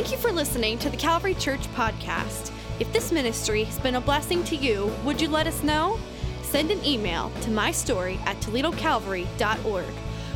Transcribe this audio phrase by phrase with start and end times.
[0.00, 2.52] Thank you for listening to the Calvary Church podcast.
[2.78, 6.00] If this ministry has been a blessing to you, would you let us know?
[6.40, 9.84] Send an email to mystory at toledocalvary.org.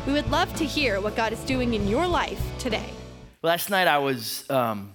[0.05, 2.87] We would love to hear what God is doing in your life today.
[3.41, 4.93] Last night I was um,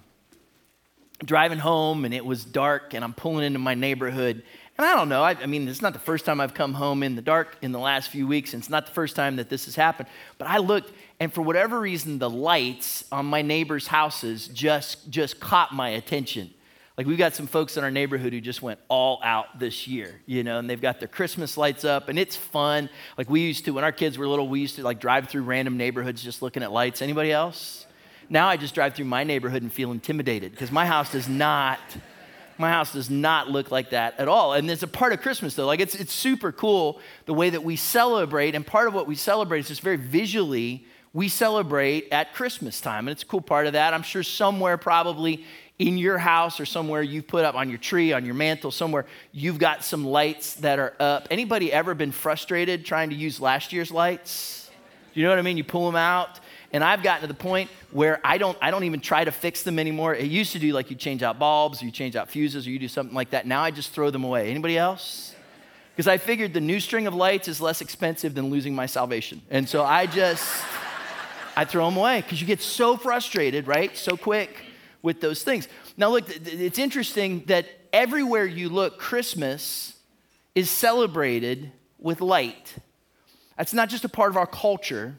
[1.25, 4.41] driving home and it was dark and I'm pulling into my neighborhood.
[4.81, 7.03] And I don't know, I, I, mean, it's not the first time I've come home
[7.03, 9.47] in the dark in the last few weeks, and it's not the first time that
[9.47, 10.09] this has happened.
[10.39, 15.39] But I looked, and for whatever reason, the lights on my neighbors' houses just, just
[15.39, 16.51] caught my attention.
[16.97, 20.19] Like we've got some folks in our neighborhood who just went all out this year,
[20.25, 22.89] you know, and they've got their Christmas lights up and it's fun.
[23.19, 25.43] Like we used to, when our kids were little, we used to like drive through
[25.43, 27.03] random neighborhoods just looking at lights.
[27.03, 27.85] Anybody else?
[28.29, 31.79] Now I just drive through my neighborhood and feel intimidated because my house does not,
[32.61, 34.53] my house does not look like that at all.
[34.53, 35.65] And it's a part of Christmas though.
[35.65, 38.55] Like it's, it's super cool the way that we celebrate.
[38.55, 43.07] And part of what we celebrate is just very visually we celebrate at Christmas time.
[43.07, 43.93] And it's a cool part of that.
[43.93, 45.45] I'm sure somewhere probably
[45.77, 49.05] in your house or somewhere you've put up on your tree, on your mantle, somewhere
[49.31, 51.27] you've got some lights that are up.
[51.31, 54.69] Anybody ever been frustrated trying to use last year's lights?
[55.13, 55.57] You know what I mean?
[55.57, 56.39] You pull them out.
[56.73, 59.63] And I've gotten to the point where I don't, I don't even try to fix
[59.63, 60.15] them anymore.
[60.15, 62.69] It used to do like you change out bulbs, or you change out fuses, or
[62.69, 63.45] you do something like that.
[63.45, 64.49] Now I just throw them away.
[64.49, 65.35] Anybody else?
[65.93, 69.41] Because I figured the new string of lights is less expensive than losing my salvation.
[69.49, 70.49] And so I just,
[71.55, 73.95] I throw them away because you get so frustrated, right?
[73.97, 74.55] So quick
[75.01, 75.67] with those things.
[75.97, 79.95] Now, look, it's interesting that everywhere you look, Christmas
[80.55, 82.75] is celebrated with light.
[83.57, 85.17] That's not just a part of our culture,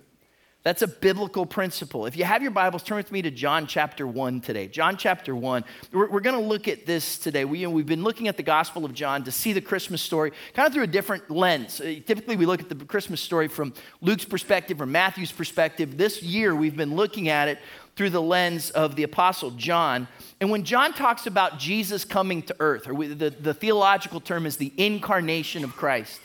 [0.65, 2.07] that's a biblical principle.
[2.07, 4.69] If you have your Bibles, turn with me to John chapter 1 today.
[4.69, 5.65] John chapter 1.
[5.91, 7.45] We're, we're going to look at this today.
[7.45, 10.69] We, we've been looking at the Gospel of John to see the Christmas story kind
[10.69, 11.81] of through a different lens.
[11.81, 15.99] Uh, typically, we look at the Christmas story from Luke's perspective or Matthew's perspective.
[15.99, 17.59] This year, we've been looking at it
[17.97, 20.07] through the lens of the Apostle John.
[20.41, 24.47] And when John talks about Jesus coming to earth, or we, the, the theological term
[24.47, 26.21] is the incarnation of Christ.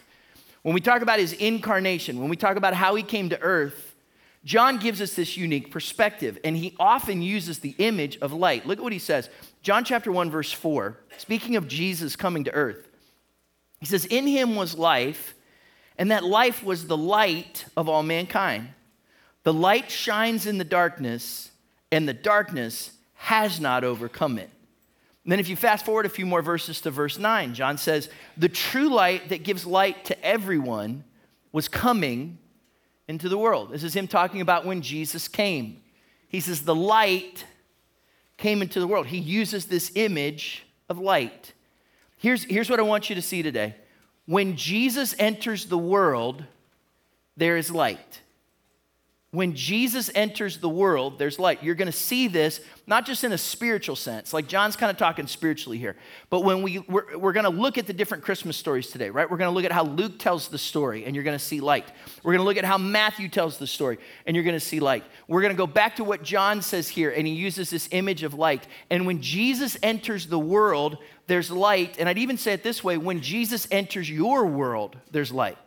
[0.61, 3.95] When we talk about his incarnation, when we talk about how he came to earth,
[4.47, 8.65] John gives us this unique perspective, and he often uses the image of light.
[8.65, 9.29] Look at what he says.
[9.61, 12.87] John chapter 1, verse 4, speaking of Jesus coming to earth,
[13.81, 15.35] he says, In him was life,
[15.97, 18.69] and that life was the light of all mankind.
[19.43, 21.51] The light shines in the darkness,
[21.91, 24.49] and the darkness has not overcome it.
[25.25, 28.09] And then, if you fast forward a few more verses to verse 9, John says,
[28.37, 31.03] The true light that gives light to everyone
[31.51, 32.37] was coming
[33.07, 33.71] into the world.
[33.71, 35.81] This is him talking about when Jesus came.
[36.27, 37.45] He says, The light
[38.37, 39.07] came into the world.
[39.07, 41.53] He uses this image of light.
[42.17, 43.75] Here's, here's what I want you to see today.
[44.25, 46.43] When Jesus enters the world,
[47.35, 48.21] there is light
[49.31, 51.61] when Jesus enters the world, there's light.
[51.61, 54.95] You're going to see this not just in a spiritual sense, like John's kind of
[54.95, 55.97] talking spiritually here,
[56.29, 59.29] but when we, we're, we're going to look at the different Christmas stories today, right?
[59.29, 61.59] We're going to look at how Luke tells the story, and you're going to see
[61.59, 61.85] light.
[62.23, 64.79] We're going to look at how Matthew tells the story, and you're going to see
[64.79, 65.03] light.
[65.27, 68.23] We're going to go back to what John says here, and he uses this image
[68.23, 68.65] of light.
[68.89, 71.97] And when Jesus enters the world, there's light.
[71.99, 75.66] And I'd even say it this way when Jesus enters your world, there's light.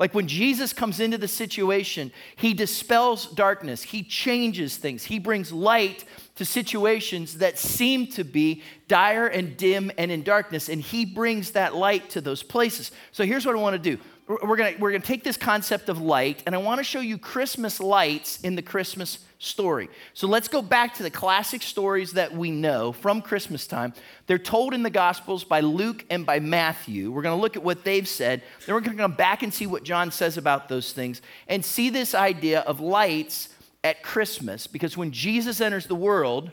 [0.00, 5.52] Like when Jesus comes into the situation, he dispels darkness, he changes things, he brings
[5.52, 6.06] light
[6.36, 11.50] to situations that seem to be dire and dim and in darkness, and he brings
[11.50, 12.90] that light to those places.
[13.12, 14.02] So here's what I want to do
[14.42, 17.18] we're going we're gonna take this concept of light, and I want to show you
[17.18, 19.88] Christmas lights in the Christmas story.
[20.12, 23.94] So let's go back to the classic stories that we know from Christmas time.
[24.26, 27.10] They're told in the Gospels by Luke and by Matthew.
[27.10, 28.42] We're going to look at what they've said.
[28.66, 31.64] Then we're going to come back and see what John says about those things and
[31.64, 33.48] see this idea of lights
[33.82, 36.50] at Christmas because when Jesus enters the world,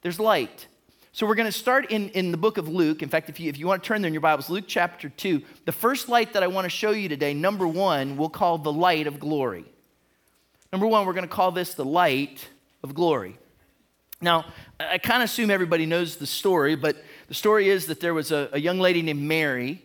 [0.00, 0.66] there's light.
[1.12, 3.02] So we're going to start in, in the book of Luke.
[3.02, 5.08] In fact, if you, if you want to turn there in your Bibles, Luke chapter
[5.08, 5.42] 2.
[5.64, 8.72] The first light that I want to show you today, number one, we'll call the
[8.72, 9.64] light of glory.
[10.72, 12.48] Number one, we're going to call this the light
[12.84, 13.36] of glory.
[14.20, 14.44] Now,
[14.78, 18.30] I kind of assume everybody knows the story, but the story is that there was
[18.30, 19.82] a, a young lady named Mary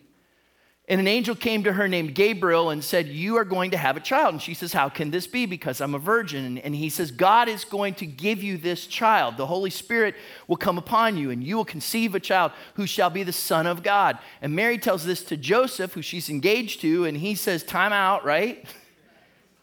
[0.88, 3.96] and an angel came to her named Gabriel and said, You are going to have
[3.96, 4.34] a child.
[4.34, 5.44] And she says, How can this be?
[5.44, 6.58] Because I'm a virgin.
[6.58, 9.36] And he says, God is going to give you this child.
[9.36, 10.14] The Holy Spirit
[10.46, 13.66] will come upon you, and you will conceive a child who shall be the Son
[13.66, 14.18] of God.
[14.40, 18.24] And Mary tells this to Joseph, who she's engaged to, and he says, Time out,
[18.24, 18.64] right?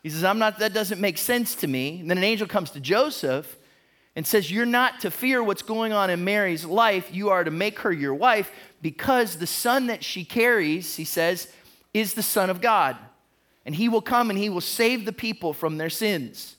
[0.03, 2.01] He says, I'm not, that doesn't make sense to me.
[2.01, 3.57] And then an angel comes to Joseph
[4.17, 7.13] and says, You're not to fear what's going on in Mary's life.
[7.13, 8.51] You are to make her your wife
[8.83, 11.47] because the son that she carries, he says,
[11.93, 12.97] is the Son of God.
[13.65, 16.57] And he will come and he will save the people from their sins.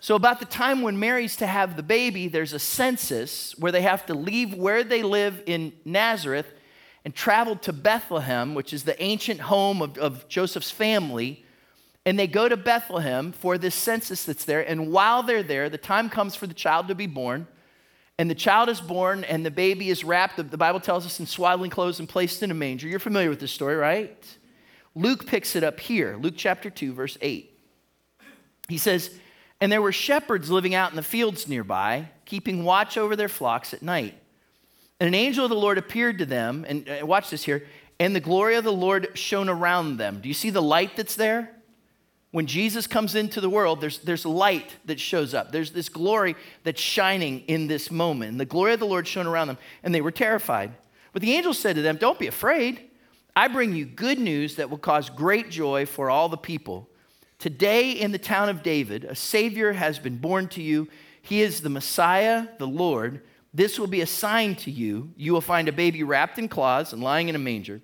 [0.00, 3.82] So, about the time when Mary's to have the baby, there's a census where they
[3.82, 6.46] have to leave where they live in Nazareth
[7.04, 11.44] and travel to Bethlehem, which is the ancient home of, of Joseph's family.
[12.06, 14.66] And they go to Bethlehem for this census that's there.
[14.66, 17.46] And while they're there, the time comes for the child to be born.
[18.18, 21.26] And the child is born, and the baby is wrapped, the Bible tells us, in
[21.26, 22.88] swaddling clothes and placed in a manger.
[22.88, 24.36] You're familiar with this story, right?
[24.96, 27.56] Luke picks it up here, Luke chapter 2, verse 8.
[28.68, 29.10] He says,
[29.60, 33.72] And there were shepherds living out in the fields nearby, keeping watch over their flocks
[33.72, 34.14] at night.
[34.98, 37.66] And an angel of the Lord appeared to them, and uh, watch this here,
[38.00, 40.20] and the glory of the Lord shone around them.
[40.20, 41.54] Do you see the light that's there?
[42.30, 45.50] When Jesus comes into the world, there's, there's light that shows up.
[45.50, 48.32] There's this glory that's shining in this moment.
[48.32, 50.72] And the glory of the Lord shone around them, and they were terrified.
[51.12, 52.82] But the angel said to them, Don't be afraid.
[53.34, 56.90] I bring you good news that will cause great joy for all the people.
[57.38, 60.88] Today, in the town of David, a Savior has been born to you.
[61.22, 63.22] He is the Messiah, the Lord.
[63.54, 65.12] This will be a sign to you.
[65.16, 67.80] You will find a baby wrapped in cloths and lying in a manger.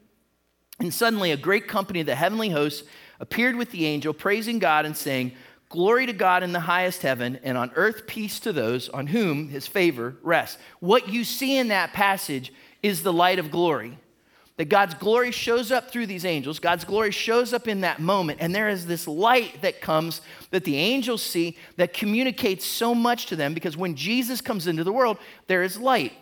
[0.80, 2.82] And suddenly, a great company of the heavenly hosts
[3.20, 5.32] appeared with the angel, praising God and saying,
[5.68, 9.48] Glory to God in the highest heaven, and on earth peace to those on whom
[9.48, 10.56] his favor rests.
[10.78, 12.52] What you see in that passage
[12.82, 13.98] is the light of glory.
[14.56, 18.38] That God's glory shows up through these angels, God's glory shows up in that moment,
[18.40, 20.20] and there is this light that comes
[20.50, 24.84] that the angels see that communicates so much to them because when Jesus comes into
[24.84, 25.18] the world,
[25.48, 26.12] there is light.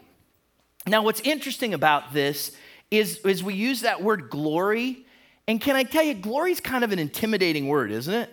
[0.86, 2.56] Now, what's interesting about this
[2.90, 5.04] is, is we use that word glory
[5.48, 8.30] and can I tell you, glory is kind of an intimidating word, isn't it?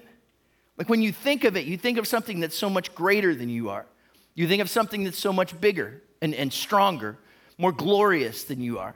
[0.78, 3.50] Like when you think of it, you think of something that's so much greater than
[3.50, 3.86] you are.
[4.36, 7.18] You think of something that's so much bigger and, and stronger,
[7.58, 8.96] more glorious than you are.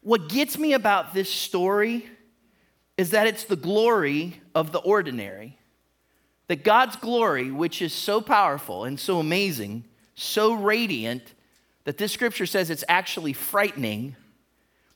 [0.00, 2.08] What gets me about this story
[2.96, 5.58] is that it's the glory of the ordinary.
[6.48, 9.84] That God's glory, which is so powerful and so amazing,
[10.14, 11.34] so radiant,
[11.84, 14.16] that this scripture says it's actually frightening,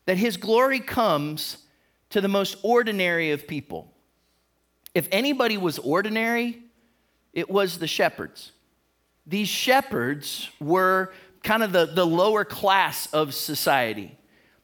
[0.06, 1.58] that his glory comes
[2.10, 3.92] to the most ordinary of people.
[4.94, 6.62] If anybody was ordinary,
[7.32, 8.52] it was the shepherds.
[9.26, 11.12] These shepherds were
[11.42, 14.16] kind of the, the lower class of society.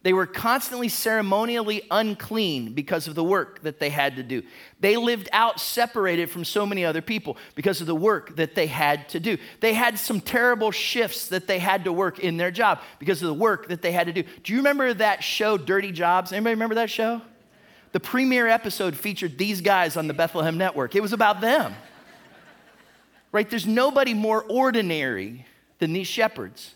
[0.03, 4.43] They were constantly ceremonially unclean because of the work that they had to do.
[4.81, 8.67] They lived out separated from so many other people because of the work that they
[8.67, 9.39] had to do.
[9.61, 13.29] They had some terrible shifts that they had to work in their job because of
[13.29, 14.25] the work that they had to do.
[14.43, 16.33] Do you remember that show, Dirty Jobs?
[16.33, 17.23] Anybody remember that show?
[17.93, 20.97] The premiere episode featured these guys on the Bethlehem Network.
[20.97, 21.75] It was about them.
[23.31, 23.49] Right?
[23.49, 25.47] There's nobody more ordinary
[25.79, 26.75] than these shepherds.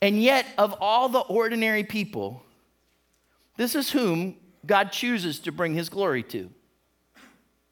[0.00, 2.42] And yet, of all the ordinary people,
[3.56, 4.36] this is whom
[4.66, 6.50] God chooses to bring his glory to.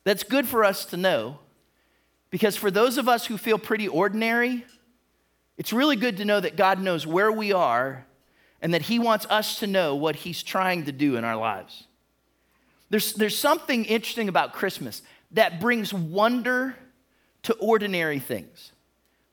[0.04, 1.38] That's good for us to know
[2.30, 4.64] because for those of us who feel pretty ordinary,
[5.58, 8.06] it's really good to know that God knows where we are
[8.62, 11.86] and that he wants us to know what he's trying to do in our lives.
[12.90, 15.02] There's, there's something interesting about Christmas
[15.32, 16.76] that brings wonder
[17.44, 18.72] to ordinary things.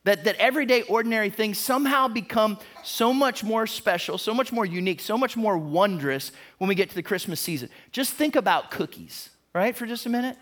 [0.04, 5.00] That, that everyday ordinary things somehow become so much more special, so much more unique,
[5.00, 7.68] so much more wondrous when we get to the Christmas season.
[7.92, 10.38] Just think about cookies, right, for just a minute.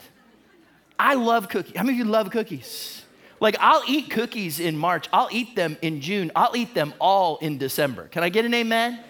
[0.98, 1.74] I love cookies.
[1.74, 3.02] How many of you love cookies?
[3.40, 7.38] Like, I'll eat cookies in March, I'll eat them in June, I'll eat them all
[7.38, 8.08] in December.
[8.08, 9.02] Can I get an amen?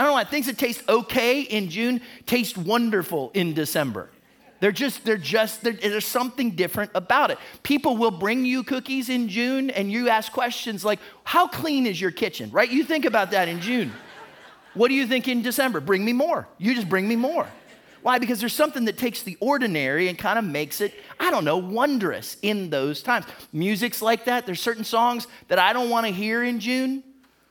[0.00, 0.24] I don't know why.
[0.24, 4.08] Things that taste okay in June taste wonderful in December.
[4.60, 7.36] They're just, they're just, they're, there's something different about it.
[7.62, 12.00] People will bring you cookies in June and you ask questions like, How clean is
[12.00, 12.50] your kitchen?
[12.50, 12.70] Right?
[12.70, 13.92] You think about that in June.
[14.72, 15.80] What do you think in December?
[15.80, 16.48] Bring me more.
[16.56, 17.46] You just bring me more.
[18.00, 18.18] Why?
[18.18, 21.58] Because there's something that takes the ordinary and kind of makes it, I don't know,
[21.58, 23.26] wondrous in those times.
[23.52, 24.46] Music's like that.
[24.46, 27.02] There's certain songs that I don't want to hear in June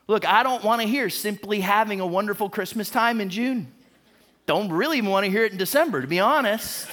[0.09, 3.71] Look, I don't want to hear simply having a wonderful Christmas time in June.
[4.47, 6.87] Don't really want to hear it in December, to be honest.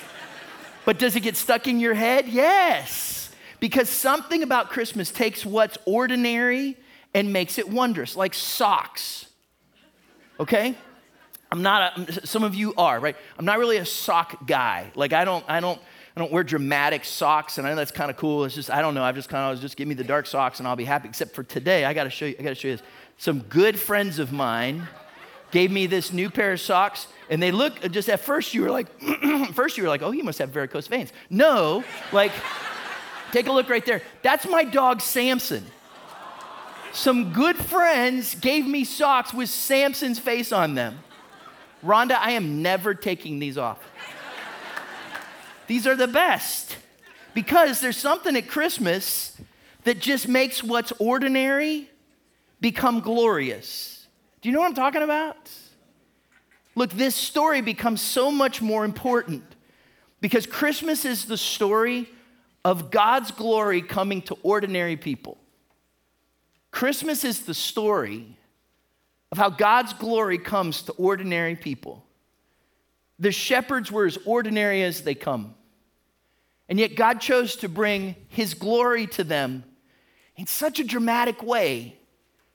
[0.85, 2.28] But does it get stuck in your head?
[2.28, 3.30] Yes.
[3.58, 6.76] Because something about Christmas takes what's ordinary
[7.14, 9.25] and makes it wondrous, like socks.
[10.38, 10.75] Okay?
[11.50, 13.16] I'm not a, some of you are, right?
[13.38, 14.90] I'm not really a sock guy.
[14.94, 15.80] Like I don't I don't
[16.16, 18.44] I don't wear dramatic socks, and I know that's kind of cool.
[18.44, 19.04] It's just I don't know.
[19.04, 21.08] I've just kind of just give me the dark socks, and I'll be happy.
[21.08, 22.35] Except for today, I got to show you.
[22.38, 22.87] I got to show you this
[23.18, 24.87] some good friends of mine
[25.50, 28.70] gave me this new pair of socks and they look just at first you were
[28.70, 28.87] like
[29.54, 31.12] first you were like oh he must have varicose veins.
[31.30, 32.32] No like
[33.32, 34.02] take a look right there.
[34.23, 35.64] That's my dog samson.
[36.92, 40.99] Some good friends gave me socks with samson's face on them.
[41.85, 43.82] Rhonda i am never taking these off.
[45.66, 46.76] These are the best
[47.35, 49.37] Because there's something at Christmas
[49.85, 51.88] that just makes what's ordinary
[52.60, 54.06] become glorious.
[54.40, 55.50] Do you know what I'm talking about?
[56.75, 59.42] Look, this story becomes so much more important
[60.20, 62.08] because Christmas is the story
[62.64, 65.38] of God's glory coming to ordinary people.
[66.70, 68.36] Christmas is the story
[69.32, 72.04] of how God's glory comes to ordinary people.
[73.18, 75.54] The shepherds were as ordinary as they come.
[76.68, 79.64] And yet God chose to bring his glory to them
[80.36, 81.96] in such a dramatic way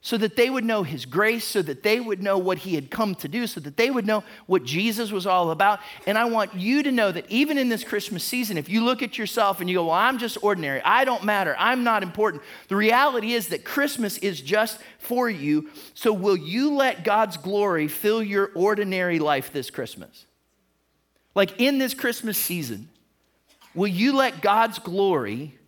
[0.04, 2.90] so that they would know his grace, so that they would know what he had
[2.90, 5.80] come to do, so that they would know what Jesus was all about.
[6.08, 9.04] And I want you to know that even in this Christmas season, if you look
[9.04, 12.42] at yourself and you go, Well, I'm just ordinary, I don't matter, I'm not important,
[12.68, 15.70] the reality is that Christmas is just for you.
[15.94, 20.26] So will you let God's glory fill your ordinary life this Christmas?
[21.36, 22.90] Like in this Christmas season,
[23.76, 25.60] will you let God's glory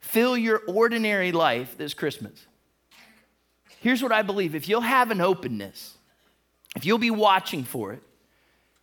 [0.00, 2.46] fill your ordinary life this Christmas?
[3.86, 5.96] Here's what I believe if you'll have an openness,
[6.74, 8.02] if you'll be watching for it,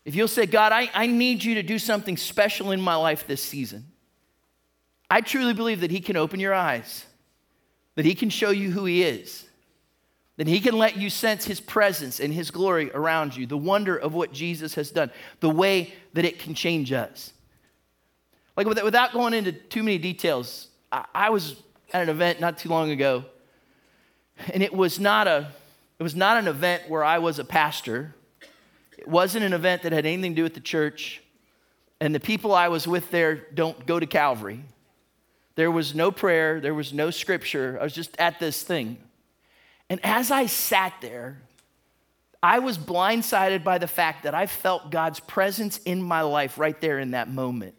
[0.05, 3.27] if you'll say, God, I, I need you to do something special in my life
[3.27, 3.83] this season,
[5.09, 7.05] I truly believe that He can open your eyes,
[7.95, 9.45] that He can show you who He is,
[10.37, 13.97] that He can let you sense His presence and His glory around you, the wonder
[13.97, 17.33] of what Jesus has done, the way that it can change us.
[18.55, 21.57] Like, without going into too many details, I, I was
[21.91, 23.25] at an event not too long ago
[24.53, 25.51] and it was not a
[25.99, 28.13] it was not an event where I was a pastor.
[28.97, 31.21] It wasn't an event that had anything to do with the church.
[32.01, 34.63] And the people I was with there don't go to Calvary.
[35.55, 37.77] There was no prayer, there was no scripture.
[37.79, 38.97] I was just at this thing.
[39.89, 41.37] And as I sat there,
[42.41, 46.79] I was blindsided by the fact that I felt God's presence in my life right
[46.81, 47.75] there in that moment.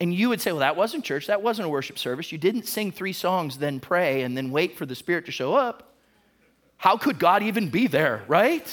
[0.00, 1.26] And you would say, well, that wasn't church.
[1.26, 2.30] That wasn't a worship service.
[2.30, 5.54] You didn't sing three songs, then pray, and then wait for the Spirit to show
[5.54, 5.92] up.
[6.76, 8.66] How could God even be there, right?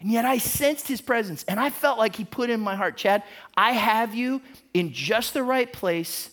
[0.00, 2.96] And yet I sensed his presence, and I felt like he put in my heart,
[2.96, 3.22] Chad,
[3.56, 4.42] I have you
[4.74, 6.30] in just the right place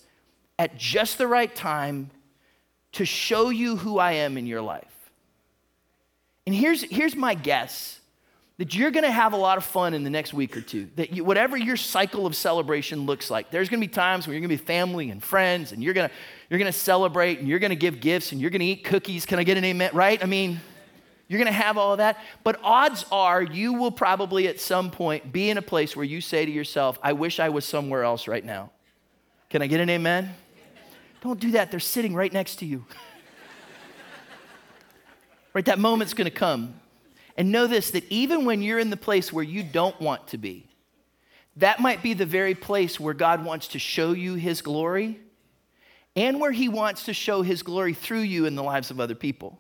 [0.58, 2.10] at just the right time
[2.93, 5.12] to show you who I am in your life.
[6.46, 8.00] And here's, here's my guess
[8.61, 10.87] that you're going to have a lot of fun in the next week or two.
[10.95, 14.35] That you, whatever your cycle of celebration looks like, there's going to be times where
[14.35, 16.13] you're going to be family and friends, and you're going to
[16.47, 18.83] you're going to celebrate, and you're going to give gifts, and you're going to eat
[18.83, 19.25] cookies.
[19.25, 19.89] Can I get an amen?
[19.95, 20.23] Right?
[20.23, 20.61] I mean,
[21.27, 22.19] you're going to have all of that.
[22.43, 26.21] But odds are you will probably at some point be in a place where you
[26.21, 28.69] say to yourself, "I wish I was somewhere else right now."
[29.49, 30.35] Can I get an amen?
[31.21, 31.71] Don't do that.
[31.71, 32.85] They're sitting right next to you.
[35.55, 35.65] right?
[35.65, 36.75] That moment's going to come.
[37.38, 40.38] And know this that even when you're in the place where you don't want to
[40.38, 40.67] be,
[41.57, 45.19] that might be the very place where God wants to show you his glory
[46.15, 49.15] and where he wants to show his glory through you in the lives of other
[49.15, 49.59] people.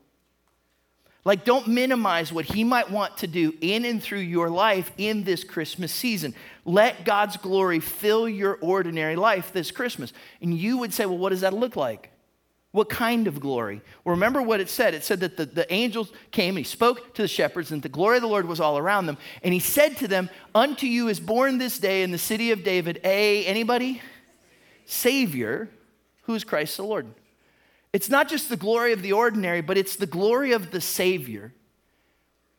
[1.23, 5.23] Like, don't minimize what he might want to do in and through your life in
[5.23, 6.33] this Christmas season.
[6.65, 10.13] Let God's glory fill your ordinary life this Christmas.
[10.41, 12.10] And you would say, well, what does that look like?
[12.71, 13.81] What kind of glory?
[14.03, 14.93] Well, remember what it said.
[14.93, 17.89] It said that the, the angels came and he spoke to the shepherds, and the
[17.89, 19.17] glory of the Lord was all around them.
[19.43, 22.63] And he said to them, Unto you is born this day in the city of
[22.63, 24.01] David a anybody?
[24.85, 25.69] Savior,
[26.23, 27.07] who is Christ the Lord.
[27.91, 31.53] It's not just the glory of the ordinary, but it's the glory of the Savior.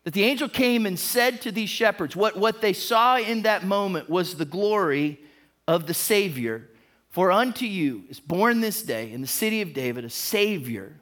[0.04, 3.64] That the angel came and said to these shepherds, what, what they saw in that
[3.64, 5.20] moment was the glory
[5.66, 6.68] of the Savior
[7.12, 10.94] for unto you is born this day in the city of David a Savior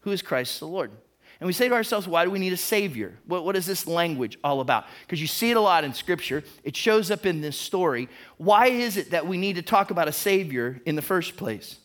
[0.00, 0.92] who is Christ the Lord.
[1.40, 3.16] And we say to ourselves, why do we need a Savior?
[3.26, 4.84] What, what is this language all about?
[5.06, 8.10] Because you see it a lot in Scripture, it shows up in this story.
[8.36, 11.78] Why is it that we need to talk about a Savior in the first place?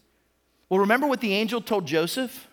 [0.68, 2.48] Well, remember what the angel told Joseph?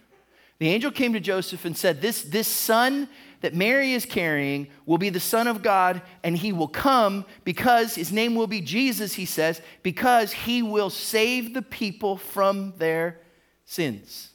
[0.60, 3.08] The angel came to Joseph and said, This, this son
[3.40, 7.94] that Mary is carrying will be the Son of God, and he will come because
[7.94, 13.18] his name will be Jesus, he says, because he will save the people from their
[13.64, 14.30] sins.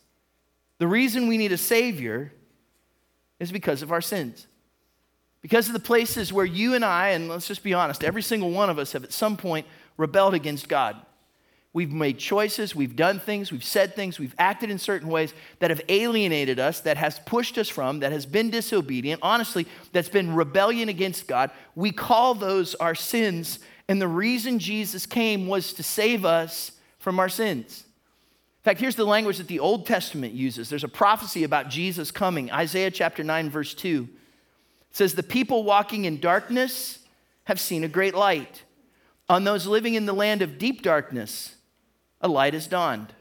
[0.78, 2.32] The reason we need a Savior
[3.40, 4.48] is because of our sins.
[5.42, 8.50] Because of the places where you and I, and let's just be honest, every single
[8.50, 10.98] one of us have at some point rebelled against God.
[11.76, 15.72] We've made choices, we've done things, we've said things, we've acted in certain ways that
[15.72, 20.34] have alienated us, that has pushed us from, that has been disobedient, honestly, that's been
[20.34, 21.52] rebellion against God.
[21.76, 27.20] We call those our sins, and the reason Jesus came was to save us from
[27.20, 27.84] our sins.
[28.60, 30.70] In fact, here's the language that the Old Testament uses.
[30.70, 32.50] There's a prophecy about Jesus coming.
[32.54, 34.08] Isaiah chapter 9, verse 2
[34.92, 37.00] it says, The people walking in darkness
[37.44, 38.64] have seen a great light.
[39.28, 41.55] On those living in the land of deep darkness,
[42.26, 43.14] a light has dawned.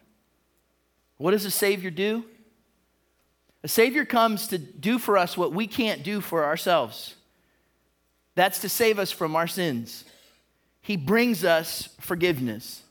[1.18, 2.25] What does a Savior do?
[3.62, 7.14] A Savior comes to do for us what we can't do for ourselves.
[8.34, 10.04] That's to save us from our sins.
[10.80, 12.82] He brings us forgiveness.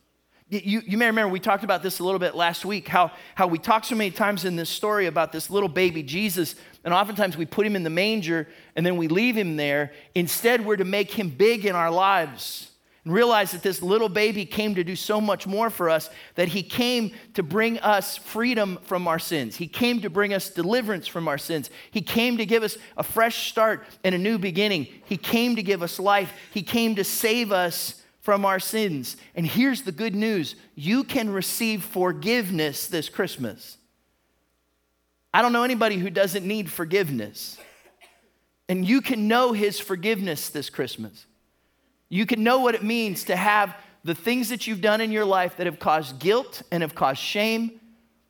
[0.50, 3.48] You, you may remember we talked about this a little bit last week how, how
[3.48, 6.54] we talked so many times in this story about this little baby Jesus,
[6.84, 9.94] and oftentimes we put him in the manger and then we leave him there.
[10.14, 12.70] Instead, we're to make him big in our lives
[13.06, 16.48] and realize that this little baby came to do so much more for us that
[16.48, 19.58] he came to bring us freedom from our sins.
[19.58, 21.70] He came to bring us deliverance from our sins.
[21.92, 24.88] He came to give us a fresh start and a new beginning.
[25.06, 26.32] He came to give us life.
[26.54, 29.18] He came to save us from our sins.
[29.36, 33.78] And here's the good news you can receive forgiveness this Christmas.
[35.34, 37.58] I don't know anybody who doesn't need forgiveness.
[38.70, 41.26] And you can know his forgiveness this Christmas.
[42.14, 45.26] You can know what it means to have the things that you've done in your
[45.26, 47.80] life that have caused guilt and have caused shame,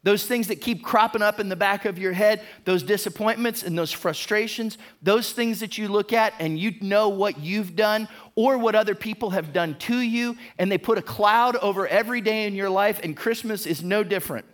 [0.03, 3.77] those things that keep cropping up in the back of your head, those disappointments and
[3.77, 8.57] those frustrations, those things that you look at and you know what you've done or
[8.57, 12.47] what other people have done to you, and they put a cloud over every day
[12.47, 14.45] in your life, and Christmas is no different.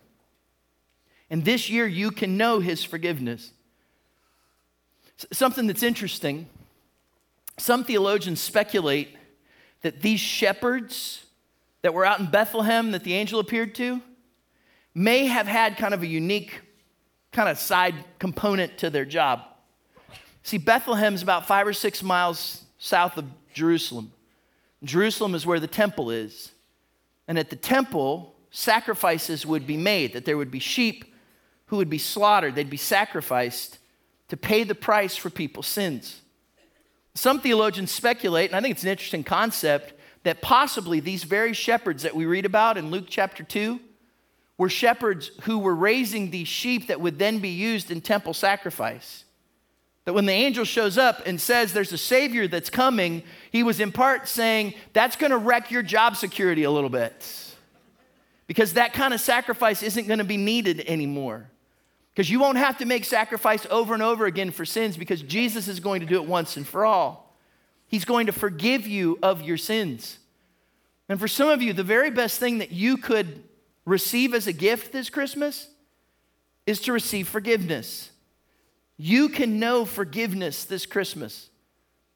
[1.30, 3.52] And this year, you can know His forgiveness.
[5.32, 6.48] Something that's interesting
[7.60, 9.16] some theologians speculate
[9.82, 11.26] that these shepherds
[11.82, 14.02] that were out in Bethlehem that the angel appeared to
[14.94, 16.62] may have had kind of a unique
[17.32, 19.42] kind of side component to their job.
[20.44, 24.12] See, Bethlehem is about five or six miles south of Jerusalem.
[24.84, 26.52] Jerusalem is where the temple is.
[27.28, 31.14] And at the temple, sacrifices would be made, that there would be sheep
[31.68, 33.78] who would be slaughtered, they'd be sacrificed
[34.30, 36.22] to pay the price for people's sins.
[37.16, 42.04] Some theologians speculate, and I think it's an interesting concept, that possibly these very shepherds
[42.04, 43.80] that we read about in Luke chapter 2
[44.58, 49.24] were shepherds who were raising these sheep that would then be used in temple sacrifice.
[50.06, 53.80] That when the angel shows up and says there's a Savior that's coming, he was
[53.80, 57.56] in part saying that's going to wreck your job security a little bit.
[58.48, 61.50] Because that kind of sacrifice isn't going to be needed anymore.
[62.20, 65.70] Because you won't have to make sacrifice over and over again for sins because Jesus
[65.70, 67.34] is going to do it once and for all.
[67.88, 70.20] He's going to forgive you of your sins.
[71.08, 73.42] And for some of you, the very best thing that you could
[73.86, 75.70] receive as a gift this Christmas
[76.66, 78.12] is to receive forgiveness.
[78.98, 81.50] You can know forgiveness this Christmas,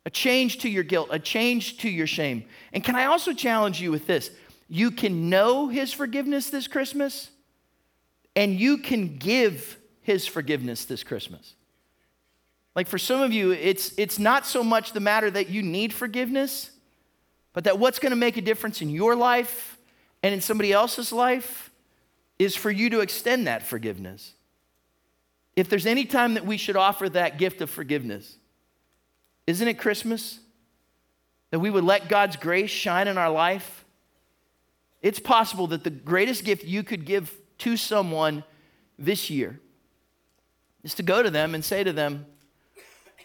[0.05, 2.43] a change to your guilt, a change to your shame.
[2.73, 4.31] And can I also challenge you with this?
[4.67, 7.29] You can know His forgiveness this Christmas,
[8.35, 11.55] and you can give his forgiveness this Christmas.
[12.75, 15.93] Like for some of you, it's, it's not so much the matter that you need
[15.93, 16.71] forgiveness,
[17.53, 19.77] but that what's going to make a difference in your life
[20.21, 21.71] and in somebody else's life
[22.39, 24.33] is for you to extend that forgiveness.
[25.55, 28.37] If there's any time that we should offer that gift of forgiveness,
[29.45, 30.39] isn't it Christmas?
[31.51, 33.85] That we would let God's grace shine in our life?
[35.03, 38.43] It's possible that the greatest gift you could give to someone
[38.97, 39.59] this year
[40.83, 42.25] is to go to them and say to them,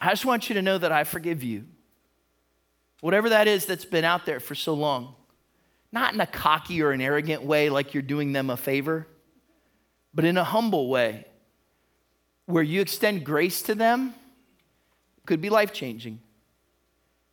[0.00, 1.64] I just want you to know that I forgive you.
[3.00, 5.14] Whatever that is that's been out there for so long.
[5.90, 9.06] Not in a cocky or an arrogant way like you're doing them a favor,
[10.12, 11.26] but in a humble way
[12.46, 14.14] where you extend grace to them
[15.26, 16.20] could be life changing.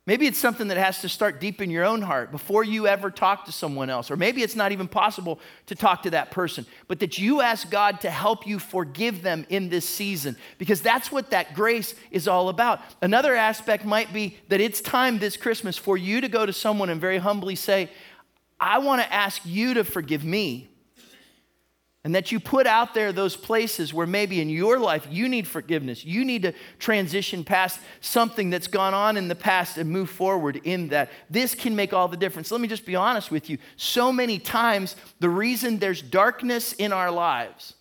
[0.06, 3.10] Maybe it's something that has to start deep in your own heart before you ever
[3.10, 4.08] talk to someone else.
[4.08, 7.68] Or maybe it's not even possible to talk to that person, but that you ask
[7.68, 12.28] God to help you forgive them in this season, because that's what that grace is
[12.28, 12.80] all about.
[13.02, 16.88] Another aspect might be that it's time this Christmas for you to go to someone
[16.88, 17.90] and very humbly say,
[18.60, 20.70] I want to ask you to forgive me
[22.06, 25.44] and that you put out there those places where maybe in your life you need
[25.44, 26.04] forgiveness.
[26.04, 30.60] You need to transition past something that's gone on in the past and move forward
[30.62, 31.10] in that.
[31.28, 32.52] This can make all the difference.
[32.52, 33.58] Let me just be honest with you.
[33.74, 37.74] So many times, the reason there's darkness in our lives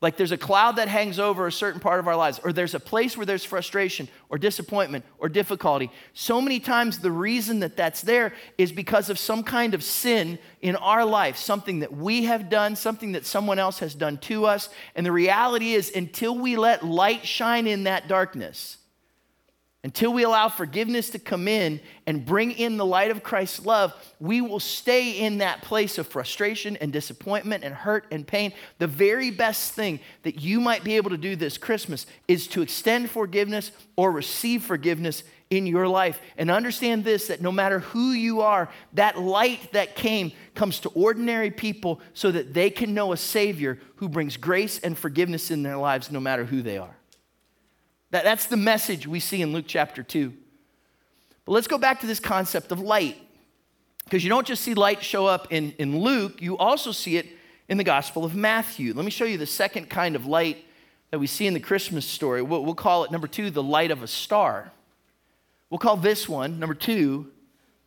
[0.00, 2.74] like there's a cloud that hangs over a certain part of our lives, or there's
[2.74, 5.90] a place where there's frustration or disappointment or difficulty.
[6.14, 10.38] So many times, the reason that that's there is because of some kind of sin
[10.62, 14.46] in our life, something that we have done, something that someone else has done to
[14.46, 14.68] us.
[14.94, 18.76] And the reality is, until we let light shine in that darkness,
[19.84, 23.94] until we allow forgiveness to come in and bring in the light of Christ's love,
[24.18, 28.52] we will stay in that place of frustration and disappointment and hurt and pain.
[28.78, 32.62] The very best thing that you might be able to do this Christmas is to
[32.62, 36.20] extend forgiveness or receive forgiveness in your life.
[36.36, 40.88] And understand this that no matter who you are, that light that came comes to
[40.90, 45.62] ordinary people so that they can know a Savior who brings grace and forgiveness in
[45.62, 46.97] their lives no matter who they are.
[48.10, 50.32] That, that's the message we see in Luke chapter 2.
[51.44, 53.16] But let's go back to this concept of light.
[54.04, 57.26] Because you don't just see light show up in, in Luke, you also see it
[57.68, 58.94] in the Gospel of Matthew.
[58.94, 60.64] Let me show you the second kind of light
[61.10, 62.40] that we see in the Christmas story.
[62.40, 64.72] We'll, we'll call it, number two, the light of a star.
[65.68, 67.30] We'll call this one, number two,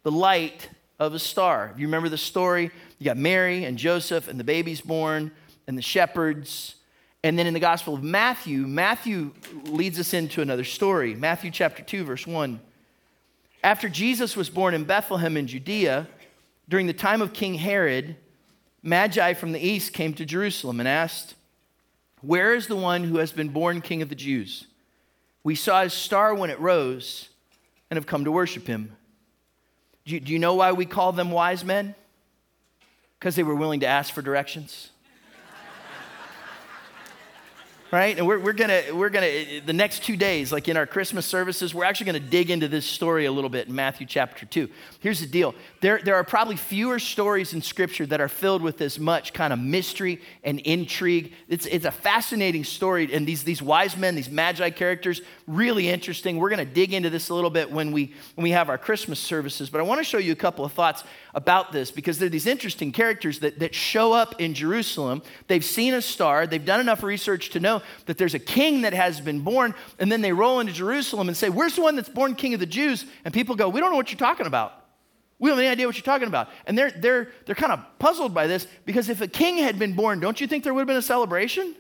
[0.03, 1.71] the light of a star.
[1.73, 5.31] If you remember the story, you got Mary and Joseph and the baby's born
[5.65, 6.75] and the shepherds
[7.23, 9.31] and then in the Gospel of Matthew, Matthew
[9.65, 11.13] leads us into another story.
[11.13, 12.59] Matthew chapter 2, verse 1.
[13.63, 16.07] After Jesus was born in Bethlehem in Judea,
[16.67, 18.15] during the time of King Herod,
[18.81, 21.35] Magi from the east came to Jerusalem and asked,
[22.21, 24.65] Where is the one who has been born king of the Jews?
[25.43, 27.29] We saw his star when it rose
[27.91, 28.95] and have come to worship him.
[30.05, 31.93] Do you, do you know why we call them wise men?
[33.19, 34.89] Because they were willing to ask for directions
[37.91, 38.17] right?
[38.17, 41.73] And we're, we're gonna, we're gonna, the next two days, like in our Christmas services,
[41.73, 44.69] we're actually gonna dig into this story a little bit in Matthew chapter 2.
[44.99, 48.79] Here's the deal there, there are probably fewer stories in Scripture that are filled with
[48.81, 51.33] as much kind of mystery and intrigue.
[51.47, 56.37] It's, it's a fascinating story, and these, these wise men, these magi characters, really interesting.
[56.37, 59.19] We're gonna dig into this a little bit when we, when we have our Christmas
[59.19, 62.45] services, but I wanna show you a couple of thoughts about this because they're these
[62.45, 65.23] interesting characters that, that show up in Jerusalem.
[65.47, 68.93] They've seen a star, they've done enough research to know that there's a king that
[68.93, 72.09] has been born, and then they roll into Jerusalem and say, Where's the one that's
[72.09, 73.05] born king of the Jews?
[73.25, 74.80] And people go, We don't know what you're talking about.
[75.41, 76.49] We don't have any idea what you're talking about.
[76.67, 79.93] And they're, they're, they're kind of puzzled by this because if a king had been
[79.93, 81.75] born, don't you think there would have been a celebration?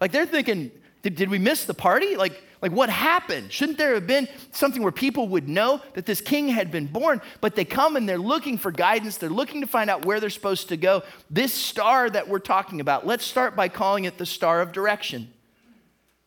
[0.00, 0.70] Like they're thinking,
[1.02, 2.14] did, did we miss the party?
[2.14, 3.50] Like, like, what happened?
[3.50, 7.20] Shouldn't there have been something where people would know that this king had been born?
[7.40, 9.16] But they come and they're looking for guidance.
[9.18, 11.02] They're looking to find out where they're supposed to go.
[11.28, 15.32] This star that we're talking about, let's start by calling it the star of direction.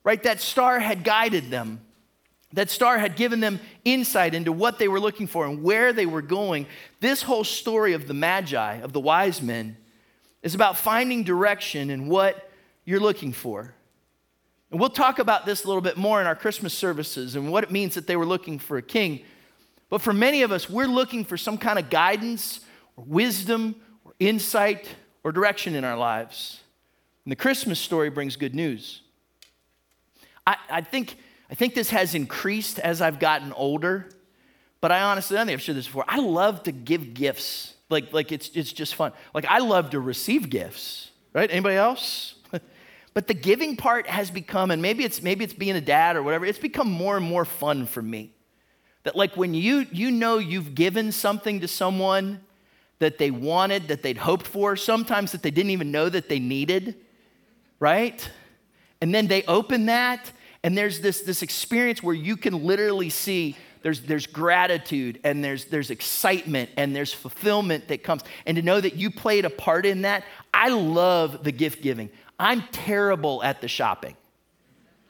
[0.04, 0.22] Right?
[0.24, 1.80] That star had guided them.
[2.56, 6.06] That star had given them insight into what they were looking for and where they
[6.06, 6.68] were going.
[7.02, 9.76] This whole story of the Magi, of the wise men,
[10.42, 12.50] is about finding direction in what
[12.86, 13.74] you're looking for.
[14.72, 17.66] And we'll talk about this a little bit more in our Christmas services and what
[17.66, 19.24] it means that they were looking for a king.
[19.90, 22.62] But for many of us, we're looking for some kind of guidance
[22.96, 24.88] or wisdom or insight
[25.26, 26.62] or direction in our lives.
[27.26, 29.02] And the Christmas story brings good news.
[30.48, 31.18] I, I think,
[31.50, 34.10] I think this has increased as I've gotten older,
[34.82, 36.06] but I honestly, I think I've shared this before.
[36.08, 37.76] I love to give gifts.
[37.90, 39.12] Like, like it's, it's just fun.
[39.34, 41.50] Like, I love to receive gifts, right?
[41.50, 42.36] Anybody else?
[43.16, 46.22] But the giving part has become, and maybe it's maybe it's being a dad or
[46.22, 48.34] whatever, it's become more and more fun for me.
[49.04, 52.42] That like when you you know you've given something to someone
[53.00, 56.40] that they wanted, that they'd hoped for, sometimes that they didn't even know that they
[56.40, 56.96] needed,
[57.80, 58.30] right?
[59.00, 60.32] And then they open that,
[60.66, 65.66] and there's this, this experience where you can literally see there's, there's gratitude and there's,
[65.66, 68.24] there's excitement and there's fulfillment that comes.
[68.48, 72.10] And to know that you played a part in that, I love the gift giving.
[72.40, 74.18] I'm terrible at the shopping.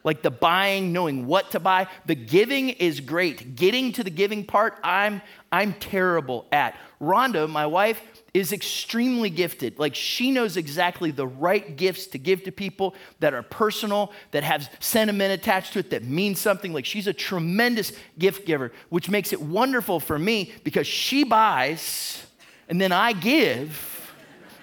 [0.05, 1.87] Like the buying, knowing what to buy.
[2.05, 3.55] The giving is great.
[3.55, 5.19] Getting to the giving part, I'm,
[5.51, 6.77] I'm terrible at.
[7.01, 7.99] Rhonda, my wife,
[8.31, 9.79] is extremely gifted.
[9.79, 14.43] Like she knows exactly the right gifts to give to people that are personal, that
[14.43, 16.71] have sentiment attached to it, that means something.
[16.71, 22.23] Like she's a tremendous gift giver, which makes it wonderful for me because she buys
[22.69, 24.13] and then I give.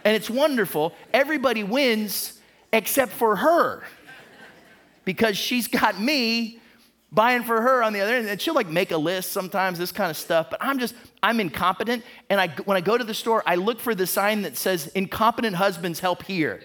[0.04, 0.94] And it's wonderful.
[1.12, 2.38] Everybody wins
[2.72, 3.82] except for her
[5.04, 6.60] because she's got me
[7.12, 8.26] buying for her on the other end.
[8.28, 11.38] And she'll like make a list sometimes this kind of stuff but i'm just i'm
[11.38, 12.02] incompetent.
[12.30, 14.88] And I, when i go to the store i look for the sign that says
[14.88, 16.62] incompetent husbands help here.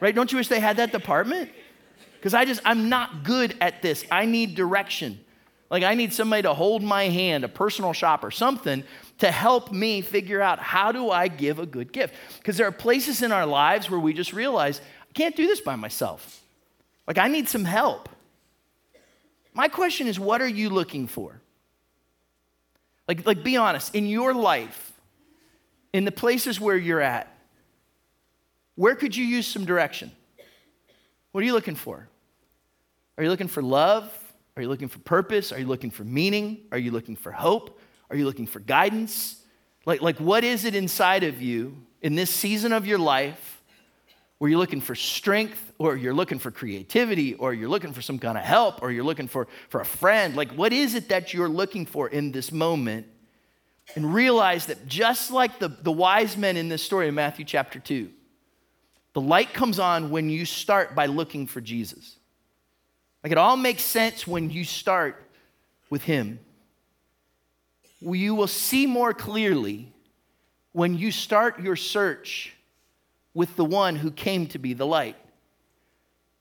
[0.00, 0.14] Right?
[0.14, 1.50] Don't you wish they had that department?
[2.14, 4.04] Because i just i'm not good at this.
[4.10, 5.20] I need direction.
[5.70, 8.84] Like i need somebody to hold my hand a personal shopper something
[9.18, 12.14] to help me figure out how do i give a good gift.
[12.38, 14.80] Because there are places in our lives where we just realize
[15.10, 16.44] I can't do this by myself.
[17.08, 18.10] Like, I need some help.
[19.54, 21.40] My question is, what are you looking for?
[23.08, 24.92] Like, like, be honest, in your life,
[25.94, 27.34] in the places where you're at,
[28.74, 30.12] where could you use some direction?
[31.32, 32.06] What are you looking for?
[33.16, 34.12] Are you looking for love?
[34.56, 35.50] Are you looking for purpose?
[35.50, 36.58] Are you looking for meaning?
[36.70, 37.80] Are you looking for hope?
[38.10, 39.42] Are you looking for guidance?
[39.86, 43.57] Like, like what is it inside of you in this season of your life
[44.38, 48.18] where you're looking for strength or you're looking for creativity or you're looking for some
[48.18, 50.36] kind of help or you're looking for, for a friend?
[50.36, 53.06] Like, what is it that you're looking for in this moment?
[53.96, 57.78] And realize that just like the, the wise men in this story in Matthew chapter
[57.78, 58.10] 2,
[59.14, 62.16] the light comes on when you start by looking for Jesus.
[63.24, 65.24] Like it all makes sense when you start
[65.90, 66.38] with Him.
[68.00, 69.92] You will see more clearly
[70.72, 72.52] when you start your search
[73.38, 75.14] with the one who came to be the light.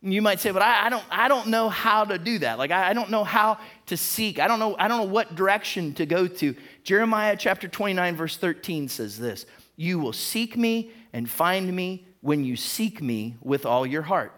[0.01, 2.57] You might say, but I, I, don't, I don't know how to do that.
[2.57, 4.39] Like, I, I don't know how to seek.
[4.39, 6.55] I don't know, I don't know what direction to go to.
[6.83, 12.43] Jeremiah chapter 29, verse 13 says this You will seek me and find me when
[12.43, 14.33] you seek me with all your heart.